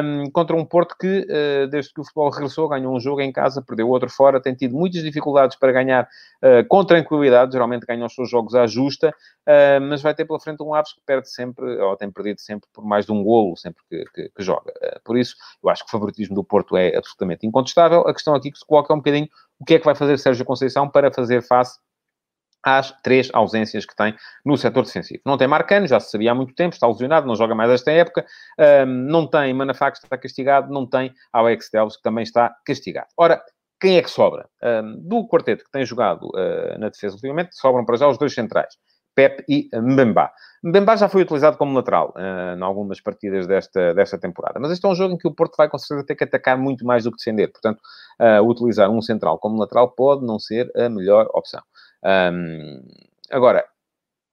um, 0.04 0.30
contra 0.32 0.56
um 0.56 0.64
Porto 0.66 0.96
que, 1.00 1.26
uh, 1.30 1.68
desde 1.70 1.94
que 1.94 2.02
o 2.02 2.04
futebol 2.04 2.30
regressou, 2.30 2.70
ganhou 2.70 2.96
um 2.96 3.00
jogo 3.00 3.22
em 3.22 3.32
casa, 3.32 3.62
perdeu 3.62 3.90
outro 3.90 4.10
fora, 4.10 4.40
tem 4.40 4.54
tido 4.54 4.76
muitas 4.76 5.02
dificuldades 5.02 5.58
para 5.58 5.72
ganhar 5.72 6.04
uh, 6.04 6.68
com 6.68 6.86
tranquilidade, 6.86 7.54
geralmente 7.54 7.86
ganha 7.86 8.06
os 8.06 8.14
seus 8.14 8.30
jogos 8.30 8.54
à 8.54 8.68
justa, 8.68 9.10
uh, 9.10 9.82
mas 9.82 10.02
vai 10.02 10.14
ter 10.14 10.26
pela 10.26 10.40
frente 10.40 10.62
um 10.62 10.74
Aves 10.74 10.94
que 10.94 11.02
perde 11.06 11.30
sempre, 11.30 11.66
ou 11.82 11.98
tem 11.98 12.12
perdido 12.12 12.40
sempre 12.40 12.70
por 12.72 12.86
mais 12.86 13.06
de 13.06 13.12
um 13.12 13.24
golo, 13.24 13.58
sempre 13.58 13.82
que, 13.90 14.04
que, 14.14 14.30
que 14.30 14.44
joga. 14.44 14.72
por 15.04 15.18
isso, 15.18 15.36
eu 15.64 15.70
acho 15.70 15.84
que 15.84 15.90
o 15.90 15.92
favoritismo 15.92 16.36
do 16.36 16.44
Porto 16.44 16.78
é 16.78 16.96
absolutamente 16.96 17.48
incontestável. 17.48 18.02
A 18.02 18.14
questão 18.14 18.36
aqui 18.36 18.52
que 18.52 18.60
se 18.60 18.66
coloca 18.66 18.94
é 18.94 18.96
um 18.96 19.00
bocadinho 19.00 19.28
o 19.60 19.66
que 19.66 19.76
é 19.76 19.80
que 19.80 19.86
vai 19.86 19.96
fazer 19.96 20.18
Sérgio 20.18 20.46
Conceição 20.46 20.90
para 20.90 21.12
fazer 21.12 21.42
face 21.42 21.78
às 22.64 22.92
três 23.02 23.30
ausências 23.34 23.86
que 23.86 23.96
tem 23.96 24.16
no 24.46 24.58
setor 24.58 24.84
defensivo. 24.84 25.22
Não 25.26 25.38
tem 25.38 25.48
Marcano, 25.48 25.88
já 25.88 26.00
se 26.00 26.12
sabia 26.12 26.32
há 26.32 26.36
muito 26.36 26.54
tempo, 26.54 26.74
está 26.74 26.88
lesionado, 26.88 27.26
não 27.26 27.36
joga 27.36 27.56
mais 27.56 27.72
esta 27.72 27.92
época. 27.92 28.26
Não 28.86 29.28
tem 29.28 29.54
Manafá, 29.54 29.92
que 29.92 29.98
está 29.98 30.18
castigado. 30.18 30.72
Não 30.72 30.86
tem 30.86 31.14
Alex 31.32 31.70
Teles, 31.70 31.96
que 31.96 32.02
também 32.02 32.24
está 32.24 32.54
castigado. 32.66 33.08
Ora, 33.18 33.42
quem 33.80 33.98
é 33.98 34.02
que 34.02 34.10
sobra? 34.10 34.50
Do 34.98 35.26
quarteto 35.28 35.64
que 35.64 35.72
tem 35.72 35.86
jogado 35.86 36.28
uh, 36.36 36.78
na 36.78 36.90
defesa 36.90 37.16
ultimamente, 37.16 37.56
sobram 37.56 37.86
para 37.86 37.96
já 37.96 38.08
os 38.10 38.18
dois 38.18 38.34
centrais. 38.34 38.74
Pep 39.20 39.44
e 39.50 39.70
Mbemba. 39.74 40.32
Mbemba 40.64 40.96
já 40.96 41.10
foi 41.10 41.24
utilizado 41.24 41.58
como 41.58 41.76
lateral 41.76 42.14
uh, 42.16 42.58
em 42.58 42.64
algumas 42.64 43.02
partidas 43.02 43.46
desta, 43.46 43.94
desta 43.94 44.18
temporada, 44.18 44.62
mas 44.62 44.72
este 44.72 44.86
é 44.86 44.90
um 44.90 44.96
jogo 44.96 45.14
em 45.14 45.18
que 45.18 45.28
o 45.28 45.34
Porto 45.34 45.58
vai 45.58 45.68
com 45.68 45.78
certeza 45.78 46.08
ter 46.08 46.16
que 46.16 46.24
atacar 46.24 46.58
muito 46.58 46.86
mais 46.86 47.04
do 47.04 47.12
que 47.12 47.18
defender. 47.18 47.50
Portanto, 47.50 47.82
uh, 48.18 48.42
utilizar 48.48 48.90
um 48.90 49.02
central 49.02 49.38
como 49.38 49.60
lateral 49.60 49.90
pode 49.92 50.26
não 50.26 50.40
ser 50.40 50.72
a 50.74 50.88
melhor 50.88 51.28
opção. 51.34 51.62
Um, 52.32 52.82
agora, 53.30 53.66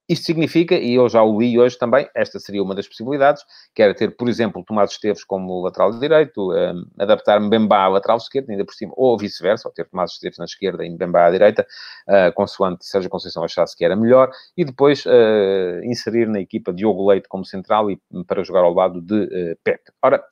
isto 0.07 0.25
significa, 0.25 0.75
e 0.75 0.93
eu 0.93 1.09
já 1.09 1.21
o 1.21 1.39
li 1.39 1.59
hoje 1.59 1.77
também, 1.77 2.09
esta 2.15 2.39
seria 2.39 2.63
uma 2.63 2.73
das 2.73 2.87
possibilidades, 2.87 3.43
que 3.75 3.81
era 3.81 3.93
ter, 3.93 4.15
por 4.15 4.29
exemplo, 4.29 4.63
Tomás 4.65 4.91
Esteves 4.91 5.23
como 5.23 5.61
lateral 5.61 5.91
direito, 5.99 6.51
um, 6.53 6.85
adaptar 6.97 7.39
Mbemba 7.39 7.77
à 7.77 7.87
lateral 7.87 8.17
esquerda, 8.17 8.51
ainda 8.51 8.65
por 8.65 8.73
cima, 8.73 8.93
ou 8.95 9.17
vice-versa, 9.17 9.67
ou 9.67 9.73
ter 9.73 9.85
Tomás 9.85 10.11
Esteves 10.11 10.37
na 10.37 10.45
esquerda 10.45 10.85
e 10.85 10.89
Mbemba 10.89 11.25
à 11.25 11.31
direita, 11.31 11.67
uh, 12.07 12.33
consoante 12.33 12.85
Sérgio 12.85 13.09
Conceição 13.09 13.43
achasse 13.43 13.75
que 13.75 13.83
era 13.83 13.95
melhor, 13.95 14.31
e 14.55 14.63
depois 14.63 15.05
uh, 15.05 15.83
inserir 15.83 16.27
na 16.27 16.39
equipa 16.39 16.73
Diogo 16.73 17.09
Leite 17.09 17.27
como 17.27 17.45
central 17.45 17.91
e 17.91 17.99
para 18.25 18.43
jogar 18.43 18.61
ao 18.61 18.73
lado 18.73 19.01
de 19.01 19.23
uh, 19.23 19.57
Pepe. 19.63 19.91
Ora, 20.01 20.23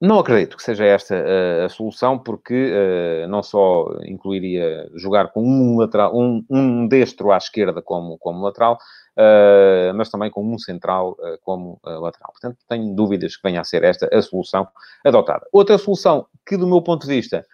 não 0.00 0.18
acredito 0.18 0.56
que 0.56 0.62
seja 0.62 0.84
esta 0.84 1.14
uh, 1.14 1.66
a 1.66 1.68
solução, 1.68 2.18
porque 2.18 2.72
uh, 2.72 3.28
não 3.28 3.42
só 3.42 3.86
incluiria 4.04 4.90
jogar 4.94 5.30
com 5.30 5.42
um 5.42 5.78
lateral, 5.78 6.16
um, 6.16 6.42
um 6.48 6.88
destro 6.88 7.30
à 7.30 7.36
esquerda 7.36 7.82
como, 7.82 8.16
como 8.16 8.42
lateral, 8.42 8.78
uh, 9.18 9.94
mas 9.94 10.08
também 10.08 10.30
com 10.30 10.42
um 10.42 10.58
central 10.58 11.10
uh, 11.18 11.38
como 11.42 11.78
lateral. 11.84 12.32
Portanto, 12.32 12.56
tenho 12.66 12.94
dúvidas 12.94 13.36
que 13.36 13.42
venha 13.42 13.60
a 13.60 13.64
ser 13.64 13.84
esta 13.84 14.08
a 14.10 14.22
solução 14.22 14.66
adotada. 15.04 15.46
Outra 15.52 15.76
solução 15.76 16.26
que, 16.46 16.56
do 16.56 16.66
meu 16.66 16.80
ponto 16.80 17.06
de 17.06 17.14
vista, 17.14 17.44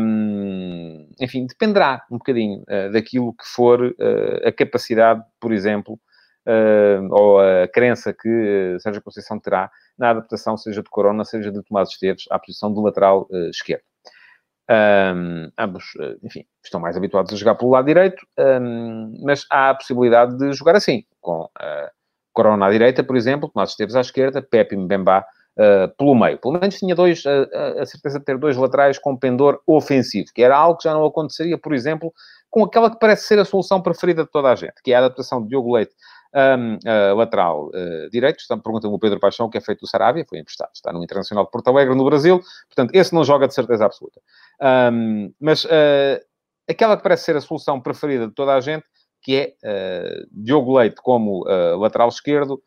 um, 0.00 1.08
enfim, 1.20 1.46
dependerá 1.46 2.04
um 2.10 2.18
bocadinho 2.18 2.64
daquilo 2.92 3.32
que 3.32 3.44
for 3.44 3.94
a 4.44 4.52
capacidade, 4.52 5.22
por 5.40 5.52
exemplo, 5.52 5.98
ou 7.10 7.40
a 7.40 7.68
crença 7.68 8.12
que 8.12 8.76
Sérgio 8.80 9.02
Conceição 9.02 9.38
terá 9.38 9.70
na 9.98 10.10
adaptação, 10.10 10.56
seja 10.56 10.82
de 10.82 10.88
Corona, 10.90 11.24
seja 11.24 11.50
de 11.50 11.62
Tomás 11.62 11.88
Esteves, 11.88 12.24
à 12.30 12.38
posição 12.38 12.72
do 12.72 12.82
lateral 12.82 13.28
esquerdo. 13.50 13.82
Um, 14.68 15.48
ambos, 15.56 15.84
eh, 16.00 16.16
enfim, 16.24 16.44
estão 16.64 16.80
mais 16.80 16.96
habituados 16.96 17.32
a 17.32 17.36
jogar 17.36 17.54
pelo 17.54 17.70
lado 17.70 17.86
direito, 17.86 18.26
um, 18.36 19.16
mas 19.22 19.46
há 19.48 19.70
a 19.70 19.74
possibilidade 19.74 20.36
de 20.36 20.52
jogar 20.52 20.74
assim, 20.74 21.04
com 21.20 21.42
uh, 21.44 21.90
Corona 22.32 22.66
à 22.66 22.70
direita, 22.70 23.04
por 23.04 23.16
exemplo, 23.16 23.48
Tomás 23.48 23.70
Esteves 23.70 23.94
à 23.94 24.00
esquerda, 24.00 24.42
Pepe 24.42 24.74
e 24.74 24.78
Mbemba 24.78 25.20
uh, 25.20 25.96
pelo 25.96 26.16
meio. 26.16 26.38
Pelo 26.38 26.58
menos 26.58 26.76
tinha 26.76 26.96
dois, 26.96 27.24
uh, 27.24 27.80
a 27.80 27.86
certeza 27.86 28.18
de 28.18 28.24
ter 28.24 28.38
dois 28.38 28.56
laterais 28.56 28.98
com 28.98 29.16
pendor 29.16 29.60
ofensivo, 29.68 30.32
que 30.34 30.42
era 30.42 30.56
algo 30.56 30.78
que 30.78 30.88
já 30.88 30.94
não 30.94 31.06
aconteceria, 31.06 31.56
por 31.56 31.72
exemplo, 31.72 32.12
com 32.50 32.64
aquela 32.64 32.90
que 32.90 32.98
parece 32.98 33.28
ser 33.28 33.38
a 33.38 33.44
solução 33.44 33.80
preferida 33.80 34.24
de 34.24 34.30
toda 34.32 34.50
a 34.50 34.56
gente, 34.56 34.82
que 34.82 34.92
é 34.92 34.96
a 34.96 34.98
adaptação 34.98 35.40
de 35.42 35.48
Diogo 35.48 35.76
Leite 35.76 35.94
um, 36.34 36.74
uh, 36.74 37.14
lateral 37.16 37.68
uh, 37.68 38.10
direito, 38.10 38.38
pergunta-me 38.62 38.94
o 38.94 38.98
Pedro 38.98 39.20
Paixão, 39.20 39.48
que 39.48 39.58
é 39.58 39.60
feito 39.60 39.80
do 39.80 39.86
Sarabia, 39.86 40.24
foi 40.28 40.38
emprestado, 40.38 40.70
está 40.74 40.92
no 40.92 41.02
Internacional 41.02 41.44
de 41.44 41.50
Porto 41.50 41.68
Alegre, 41.68 41.94
no 41.94 42.04
Brasil, 42.04 42.40
portanto, 42.68 42.94
esse 42.94 43.14
não 43.14 43.24
joga 43.24 43.46
de 43.48 43.54
certeza 43.54 43.86
absoluta. 43.86 44.20
Um, 44.92 45.32
mas 45.40 45.64
uh, 45.64 46.20
aquela 46.68 46.96
que 46.96 47.02
parece 47.02 47.24
ser 47.24 47.36
a 47.36 47.40
solução 47.40 47.80
preferida 47.80 48.26
de 48.26 48.34
toda 48.34 48.54
a 48.54 48.60
gente, 48.60 48.84
que 49.22 49.36
é 49.36 49.54
uh, 49.64 50.26
Diogo 50.30 50.78
Leite 50.78 50.96
como 51.02 51.44
lateral 51.78 52.08
esquerdo, 52.08 52.62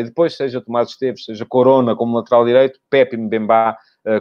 e 0.00 0.02
depois 0.02 0.34
seja 0.36 0.60
Tomás 0.60 0.88
Esteves, 0.88 1.24
seja 1.24 1.46
Corona 1.46 1.94
como 1.94 2.16
lateral 2.16 2.44
direito, 2.44 2.80
Pepe 2.90 3.16
Mbemba 3.16 3.76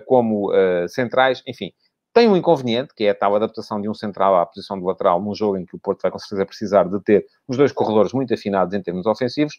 como 0.05 0.51
centrais, 0.87 1.41
enfim 1.47 1.71
tem 2.17 2.27
um 2.27 2.35
inconveniente, 2.35 2.95
que 2.95 3.03
é 3.03 3.11
a 3.11 3.13
tal 3.13 3.35
adaptação 3.35 3.79
de 3.79 3.87
um 3.87 3.93
central 3.93 4.35
à 4.35 4.43
posição 4.43 4.75
de 4.75 4.83
lateral 4.83 5.21
num 5.21 5.35
jogo 5.35 5.55
em 5.55 5.63
que 5.63 5.75
o 5.75 5.79
Porto 5.79 6.01
vai 6.01 6.09
com 6.09 6.17
certeza 6.17 6.47
precisar 6.47 6.85
de 6.85 6.99
ter 7.03 7.27
os 7.47 7.55
dois 7.55 7.71
corredores 7.71 8.11
muito 8.11 8.33
afinados 8.33 8.73
em 8.73 8.81
termos 8.81 9.05
ofensivos. 9.05 9.53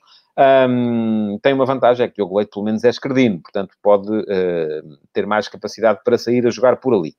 Um, 0.69 1.39
tem 1.41 1.55
uma 1.55 1.65
vantagem, 1.65 2.05
é 2.05 2.09
que 2.09 2.15
o 2.15 2.25
Diogo 2.25 2.37
Leite 2.37 2.51
pelo 2.51 2.65
menos 2.65 2.83
é 2.83 2.89
esquerdino, 2.89 3.41
portanto 3.41 3.77
pode 3.81 4.11
uh, 4.11 4.99
ter 5.13 5.25
mais 5.25 5.47
capacidade 5.47 6.01
para 6.05 6.19
sair 6.19 6.45
a 6.49 6.51
jogar 6.51 6.79
por 6.79 6.93
ali. 6.93 7.11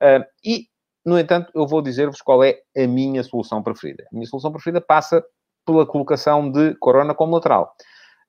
Uh, 0.00 0.24
e, 0.42 0.64
no 1.04 1.18
entanto, 1.18 1.52
eu 1.54 1.66
vou 1.66 1.82
dizer-vos 1.82 2.22
qual 2.22 2.42
é 2.42 2.56
a 2.74 2.86
minha 2.86 3.22
solução 3.22 3.62
preferida. 3.62 4.04
A 4.10 4.14
minha 4.14 4.26
solução 4.26 4.50
preferida 4.50 4.80
passa 4.80 5.22
pela 5.66 5.84
colocação 5.84 6.50
de 6.50 6.74
Corona 6.76 7.14
como 7.14 7.34
lateral. 7.34 7.70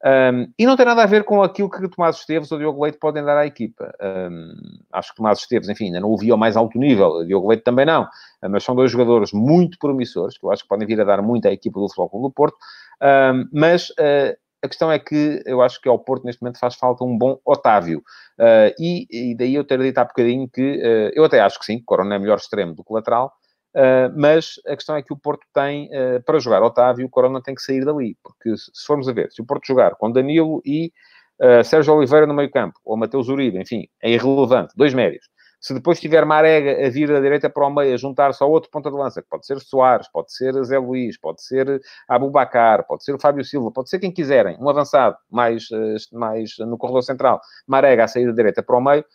Um, 0.05 0.47
e 0.59 0.65
não 0.65 0.77
tem 0.77 0.85
nada 0.85 1.01
a 1.01 1.07
ver 1.07 1.23
com 1.23 1.41
aquilo 1.41 1.69
que 1.69 1.87
Tomás 1.89 2.17
Esteves 2.17 2.51
ou 2.51 2.59
Diogo 2.59 2.83
Leite 2.83 2.99
podem 2.99 3.23
dar 3.23 3.37
à 3.37 3.47
equipa. 3.47 3.91
Um, 4.01 4.53
acho 4.93 5.09
que 5.09 5.15
Tomás 5.15 5.39
Esteves, 5.39 5.69
enfim, 5.69 5.85
ainda 5.85 5.99
não 5.99 6.11
o 6.11 6.17
vi 6.17 6.31
ao 6.31 6.37
mais 6.37 6.55
alto 6.55 6.77
nível, 6.77 7.25
Diogo 7.25 7.49
Leite 7.49 7.63
também 7.63 7.85
não, 7.85 8.07
mas 8.43 8.63
são 8.63 8.75
dois 8.75 8.91
jogadores 8.91 9.31
muito 9.33 9.77
promissores, 9.79 10.37
que 10.37 10.45
eu 10.45 10.51
acho 10.51 10.63
que 10.63 10.69
podem 10.69 10.87
vir 10.87 11.01
a 11.01 11.03
dar 11.03 11.21
muito 11.21 11.47
à 11.47 11.51
equipa 11.51 11.79
do 11.79 11.87
Futebol 11.87 12.09
Clube 12.09 12.27
do 12.27 12.31
Porto, 12.31 12.57
um, 13.01 13.49
mas 13.51 13.89
uh, 13.89 14.37
a 14.63 14.67
questão 14.67 14.91
é 14.91 14.99
que 14.99 15.41
eu 15.45 15.61
acho 15.61 15.81
que 15.81 15.89
ao 15.89 15.99
Porto 15.99 16.25
neste 16.25 16.41
momento 16.41 16.59
faz 16.59 16.75
falta 16.75 17.03
um 17.03 17.17
bom 17.17 17.39
Otávio. 17.45 17.99
Uh, 18.39 18.73
e, 18.79 19.07
e, 19.09 19.35
daí 19.35 19.55
eu 19.55 19.63
ter 19.63 19.79
dito 19.79 19.97
há 19.97 20.05
bocadinho 20.05 20.49
que 20.49 20.77
uh, 20.77 21.11
eu 21.13 21.23
até 21.23 21.39
acho 21.39 21.59
que 21.59 21.65
sim, 21.65 21.81
Corona 21.83 22.15
é 22.15 22.19
melhor 22.19 22.37
extremo 22.37 22.73
do 22.73 22.83
que 22.83 22.93
lateral, 22.93 23.31
Uh, 23.77 24.09
mas 24.15 24.55
a 24.65 24.75
questão 24.75 24.95
é 24.95 25.03
que 25.03 25.13
o 25.13 25.17
Porto 25.17 25.45
tem, 25.53 25.85
uh, 25.85 26.23
para 26.25 26.39
jogar 26.39 26.63
Otávio, 26.63 27.05
o 27.05 27.09
Corona 27.09 27.39
tem 27.39 27.53
que 27.53 27.61
sair 27.61 27.85
dali, 27.85 28.17
porque 28.23 28.57
se, 28.57 28.71
formos 28.87 29.07
a 29.07 29.13
ver, 29.13 29.31
se 29.31 29.39
o 29.39 29.45
Porto 29.45 29.67
jogar 29.67 29.93
com 29.97 30.11
Danilo 30.11 30.63
e 30.65 30.91
uh, 31.39 31.63
Sérgio 31.63 31.93
Oliveira 31.93 32.25
no 32.25 32.33
meio 32.33 32.49
campo, 32.49 32.79
ou 32.83 32.97
Mateus 32.97 33.29
Uribe, 33.29 33.59
enfim, 33.59 33.87
é 34.01 34.09
irrelevante, 34.09 34.73
dois 34.75 34.95
médios. 34.95 35.29
Se 35.61 35.75
depois 35.75 35.99
tiver 35.99 36.25
Marega 36.25 36.87
a 36.87 36.89
vir 36.89 37.07
da 37.07 37.19
direita 37.19 37.51
para 37.51 37.67
o 37.67 37.69
meio, 37.69 37.93
a 37.93 37.97
juntar-se 37.97 38.41
ao 38.43 38.49
outro 38.49 38.71
ponta 38.71 38.89
de 38.89 38.95
lança, 38.95 39.21
que 39.21 39.29
pode 39.29 39.45
ser 39.45 39.59
Soares, 39.59 40.07
pode 40.11 40.33
ser 40.33 40.53
Zé 40.63 40.79
Luís, 40.79 41.15
pode 41.19 41.43
ser 41.43 41.79
Abubacar, 42.07 42.83
pode 42.87 43.03
ser 43.03 43.13
o 43.13 43.19
Fábio 43.19 43.45
Silva, 43.45 43.71
pode 43.71 43.91
ser 43.91 43.99
quem 43.99 44.11
quiserem, 44.11 44.57
um 44.59 44.69
avançado 44.69 45.17
mais, 45.29 45.67
mais 46.11 46.57
no 46.59 46.79
corredor 46.79 47.03
central, 47.03 47.39
Marega 47.67 48.05
a 48.05 48.07
sair 48.07 48.25
da 48.25 48.31
direita 48.31 48.63
para 48.63 48.75
o 48.75 48.81
meio, 48.81 49.05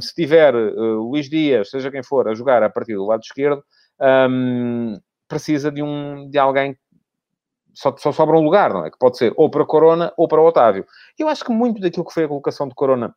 se 0.00 0.14
tiver 0.14 0.52
Luís 0.54 1.28
Dias, 1.28 1.70
seja 1.70 1.92
quem 1.92 2.02
for, 2.02 2.26
a 2.28 2.34
jogar 2.34 2.62
a 2.64 2.70
partir 2.70 2.94
do 2.94 3.06
lado 3.06 3.22
esquerdo, 3.22 3.62
um, 4.00 4.98
precisa 5.28 5.70
de, 5.70 5.82
um, 5.82 6.28
de 6.28 6.38
alguém 6.38 6.76
só, 7.74 7.94
só 7.96 8.12
sobra 8.12 8.36
um 8.36 8.42
lugar, 8.42 8.72
não 8.72 8.86
é? 8.86 8.90
Que 8.90 8.98
pode 8.98 9.18
ser 9.18 9.32
ou 9.36 9.50
para 9.50 9.64
Corona 9.64 10.12
ou 10.16 10.28
para 10.28 10.40
Otávio. 10.40 10.86
Eu 11.18 11.28
acho 11.28 11.44
que 11.44 11.52
muito 11.52 11.80
daquilo 11.80 12.04
que 12.04 12.14
foi 12.14 12.24
a 12.24 12.28
colocação 12.28 12.68
de 12.68 12.74
Corona 12.74 13.14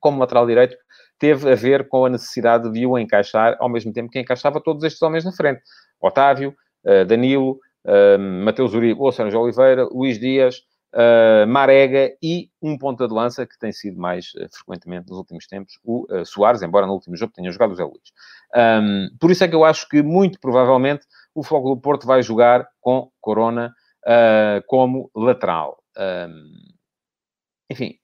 como 0.00 0.20
lateral 0.20 0.46
direito 0.46 0.76
teve 1.18 1.50
a 1.50 1.54
ver 1.54 1.88
com 1.88 2.04
a 2.04 2.10
necessidade 2.10 2.70
de 2.70 2.86
o 2.86 2.98
encaixar 2.98 3.56
ao 3.58 3.68
mesmo 3.68 3.92
tempo 3.92 4.10
que 4.10 4.20
encaixava 4.20 4.60
todos 4.62 4.84
estes 4.84 5.02
homens 5.02 5.24
na 5.24 5.32
frente. 5.32 5.60
Otávio, 6.00 6.54
uh, 6.84 7.04
Danilo, 7.04 7.58
uh, 7.84 8.18
Mateus 8.44 8.74
Uribe, 8.74 9.00
ou 9.00 9.10
Sérgio 9.10 9.40
Oliveira, 9.40 9.84
Luís 9.84 10.18
Dias, 10.18 10.62
uh, 10.94 11.46
Marega 11.46 12.16
e 12.22 12.50
um 12.62 12.76
ponta 12.76 13.06
de 13.06 13.14
lança 13.14 13.46
que 13.46 13.58
tem 13.58 13.72
sido 13.72 13.98
mais 13.98 14.32
uh, 14.34 14.48
frequentemente 14.50 15.08
nos 15.08 15.18
últimos 15.18 15.46
tempos, 15.46 15.78
o 15.84 16.06
uh, 16.10 16.24
Soares, 16.24 16.62
embora 16.62 16.86
no 16.86 16.92
último 16.92 17.16
jogo 17.16 17.32
tenha 17.32 17.50
jogado 17.50 17.72
o 17.72 17.74
Zé 17.74 17.84
Luís. 17.84 18.12
Um, 18.54 19.08
por 19.18 19.30
isso 19.30 19.44
é 19.44 19.48
que 19.48 19.54
eu 19.54 19.64
acho 19.64 19.88
que, 19.88 20.02
muito 20.02 20.40
provavelmente, 20.40 21.06
o 21.34 21.42
Fogo 21.42 21.74
do 21.74 21.80
Porto 21.80 22.06
vai 22.06 22.22
jogar 22.22 22.68
com 22.80 23.10
Corona 23.20 23.74
como 24.66 25.10
lateral. 25.14 25.82
Um, 25.94 26.54
enfim, 27.70 27.98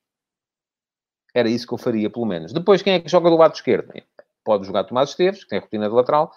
era 1.35 1.49
isso 1.49 1.67
que 1.67 1.73
eu 1.73 1.79
faria, 1.79 2.11
pelo 2.11 2.27
menos. 2.27 2.53
Depois, 2.53 2.83
quem 2.83 2.93
é 2.93 3.01
que 3.01 3.11
joga 3.11 3.31
do 3.31 3.37
lado 3.37 3.55
esquerdo? 3.55 3.91
Pode 4.45 4.67
jogar 4.67 4.85
Tomás 4.85 5.11
Esteves, 5.11 5.45
que 5.45 5.49
tem 5.49 5.61
rotina 5.61 5.89
de 5.89 5.95
lateral, 5.95 6.31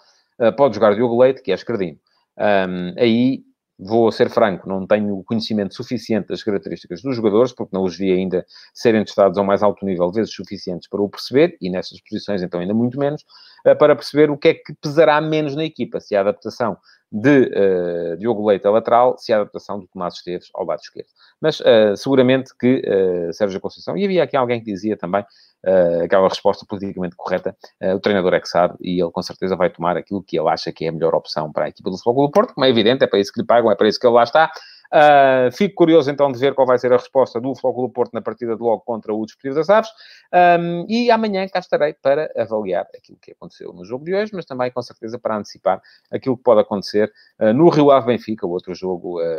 pode 0.56 0.74
jogar 0.74 0.94
Diogo 0.94 1.20
Leite, 1.20 1.42
que 1.42 1.52
é 1.52 1.54
esquerdinho. 1.54 2.00
Um, 2.38 2.94
aí 2.96 3.44
vou 3.78 4.10
ser 4.10 4.28
franco, 4.28 4.68
não 4.68 4.86
tenho 4.86 5.22
conhecimento 5.24 5.74
suficiente 5.74 6.28
das 6.28 6.42
características 6.42 7.00
dos 7.00 7.14
jogadores, 7.14 7.52
porque 7.52 7.76
não 7.76 7.84
os 7.84 7.96
vi 7.96 8.10
ainda 8.10 8.44
serem 8.74 9.04
testados 9.04 9.38
ao 9.38 9.44
mais 9.44 9.62
alto 9.62 9.86
nível, 9.86 10.10
vezes 10.10 10.34
suficientes 10.34 10.88
para 10.88 11.00
o 11.00 11.08
perceber, 11.08 11.56
e 11.60 11.70
nessas 11.70 12.00
posições 12.00 12.42
então 12.42 12.60
ainda 12.60 12.74
muito 12.74 12.98
menos, 12.98 13.24
para 13.74 13.96
perceber 13.96 14.30
o 14.30 14.36
que 14.36 14.48
é 14.48 14.54
que 14.54 14.74
pesará 14.80 15.20
menos 15.20 15.54
na 15.54 15.64
equipa, 15.64 16.00
se 16.00 16.14
a 16.14 16.20
adaptação 16.20 16.76
de 17.10 17.50
uh, 17.54 18.16
Diogo 18.18 18.46
Leite 18.46 18.66
a 18.66 18.70
lateral, 18.70 19.16
se 19.18 19.32
a 19.32 19.36
adaptação 19.36 19.80
de 19.80 19.86
Tomás 19.88 20.14
Esteves 20.14 20.50
ao 20.54 20.64
lado 20.66 20.80
esquerdo. 20.80 21.08
Mas 21.40 21.60
uh, 21.60 21.96
seguramente 21.96 22.52
que 22.58 22.82
uh, 22.86 23.32
Sérgio 23.32 23.60
Conceição, 23.60 23.96
e 23.96 24.04
havia 24.04 24.22
aqui 24.22 24.36
alguém 24.36 24.62
que 24.62 24.70
dizia 24.70 24.96
também 24.96 25.22
uh, 25.22 26.04
aquela 26.04 26.28
resposta 26.28 26.66
politicamente 26.68 27.16
correta, 27.16 27.56
o 27.94 28.00
treinador 28.00 28.34
é 28.34 28.40
que 28.40 28.48
sabe 28.48 28.74
e 28.80 29.00
ele 29.00 29.10
com 29.10 29.22
certeza 29.22 29.56
vai 29.56 29.70
tomar 29.70 29.96
aquilo 29.96 30.22
que 30.22 30.38
ele 30.38 30.48
acha 30.48 30.70
que 30.70 30.84
é 30.84 30.88
a 30.88 30.92
melhor 30.92 31.14
opção 31.14 31.50
para 31.50 31.64
a 31.64 31.68
equipa 31.68 31.90
do 31.90 31.96
Futebol 31.96 32.26
do 32.26 32.32
Porto, 32.32 32.54
como 32.54 32.64
é 32.66 32.68
evidente, 32.68 33.04
é 33.04 33.06
para 33.06 33.18
isso 33.18 33.32
que 33.32 33.40
lhe 33.40 33.46
pagam, 33.46 33.70
é 33.70 33.74
para 33.74 33.88
isso 33.88 33.98
que 33.98 34.06
ele 34.06 34.14
lá 34.14 34.24
está. 34.24 34.50
Uh, 34.92 35.52
fico 35.52 35.74
curioso 35.74 36.10
então 36.10 36.32
de 36.32 36.38
ver 36.38 36.54
qual 36.54 36.66
vai 36.66 36.78
ser 36.78 36.92
a 36.92 36.96
resposta 36.96 37.38
do 37.38 37.52
do 37.52 37.90
Porto 37.90 38.12
na 38.14 38.22
partida 38.22 38.56
de 38.56 38.62
logo 38.62 38.80
contra 38.80 39.12
o 39.12 39.24
Desportivo 39.24 39.54
das 39.54 39.68
Aves. 39.68 39.90
Um, 40.32 40.86
e 40.88 41.10
amanhã 41.10 41.46
cá 41.48 41.58
estarei 41.58 41.94
para 41.94 42.30
avaliar 42.36 42.86
aquilo 42.96 43.18
que 43.20 43.32
aconteceu 43.32 43.72
no 43.72 43.84
jogo 43.84 44.04
de 44.04 44.14
hoje, 44.14 44.32
mas 44.34 44.46
também 44.46 44.70
com 44.70 44.82
certeza 44.82 45.18
para 45.18 45.36
antecipar 45.36 45.80
aquilo 46.10 46.36
que 46.36 46.42
pode 46.42 46.60
acontecer 46.60 47.12
uh, 47.38 47.52
no 47.52 47.68
Rio 47.68 47.90
Ave 47.90 48.06
Benfica, 48.06 48.46
outro 48.46 48.74
jogo 48.74 49.20
uh, 49.20 49.36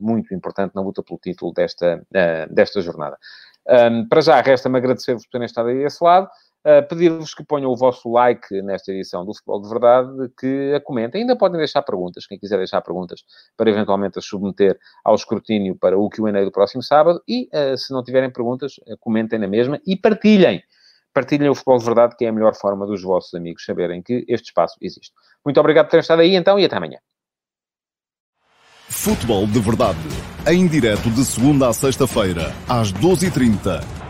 muito 0.00 0.34
importante 0.34 0.74
na 0.74 0.82
luta 0.82 1.02
pelo 1.02 1.18
título 1.18 1.52
desta, 1.52 2.02
desta 2.50 2.80
jornada. 2.80 3.18
Um, 3.68 4.06
para 4.08 4.20
já, 4.20 4.40
resta-me 4.40 4.78
agradecer-vos 4.78 5.24
por 5.26 5.32
terem 5.32 5.46
estado 5.46 5.68
aí 5.68 5.78
desse 5.78 6.02
lado. 6.02 6.28
Uh, 6.66 6.82
Pedir-vos 6.88 7.32
que 7.32 7.44
ponham 7.44 7.70
o 7.70 7.76
vosso 7.76 8.10
like 8.10 8.60
nesta 8.60 8.90
edição 8.90 9.24
do 9.24 9.32
Futebol 9.32 9.62
de 9.62 9.68
Verdade, 9.68 10.10
que 10.36 10.74
a 10.74 10.80
comentem. 10.80 11.20
Ainda 11.20 11.36
podem 11.36 11.58
deixar 11.58 11.80
perguntas, 11.82 12.26
quem 12.26 12.36
quiser 12.36 12.56
deixar 12.56 12.82
perguntas, 12.82 13.22
para 13.56 13.70
eventualmente 13.70 14.18
as 14.18 14.24
submeter 14.24 14.76
ao 15.04 15.14
escrutínio 15.14 15.76
para 15.76 15.96
o 15.96 16.08
Q&A 16.08 16.44
do 16.44 16.50
próximo 16.50 16.82
sábado. 16.82 17.22
E, 17.28 17.48
uh, 17.54 17.78
se 17.78 17.92
não 17.92 18.02
tiverem 18.02 18.32
perguntas, 18.32 18.78
uh, 18.78 18.98
comentem 18.98 19.38
na 19.38 19.46
mesma 19.46 19.80
e 19.86 19.94
partilhem. 19.94 20.60
Partilhem 21.14 21.48
o 21.48 21.54
Futebol 21.54 21.78
de 21.78 21.84
Verdade, 21.84 22.16
que 22.16 22.24
é 22.24 22.28
a 22.30 22.32
melhor 22.32 22.56
forma 22.56 22.84
dos 22.84 23.00
vossos 23.00 23.32
amigos 23.34 23.64
saberem 23.64 24.02
que 24.02 24.24
este 24.26 24.46
espaço 24.46 24.74
existe. 24.82 25.12
Muito 25.44 25.60
obrigado 25.60 25.86
por 25.86 25.92
terem 25.92 26.00
estado 26.00 26.22
aí, 26.22 26.34
então, 26.34 26.58
e 26.58 26.64
até 26.64 26.76
amanhã. 26.76 26.98
Futebol 28.88 29.46
de 29.46 29.60
Verdade, 29.60 29.98
em 30.48 30.66
direto 30.66 31.08
de 31.10 31.24
segunda 31.24 31.68
a 31.68 31.72
sexta-feira, 31.72 32.52
às 32.68 32.92
12h30 32.92 34.05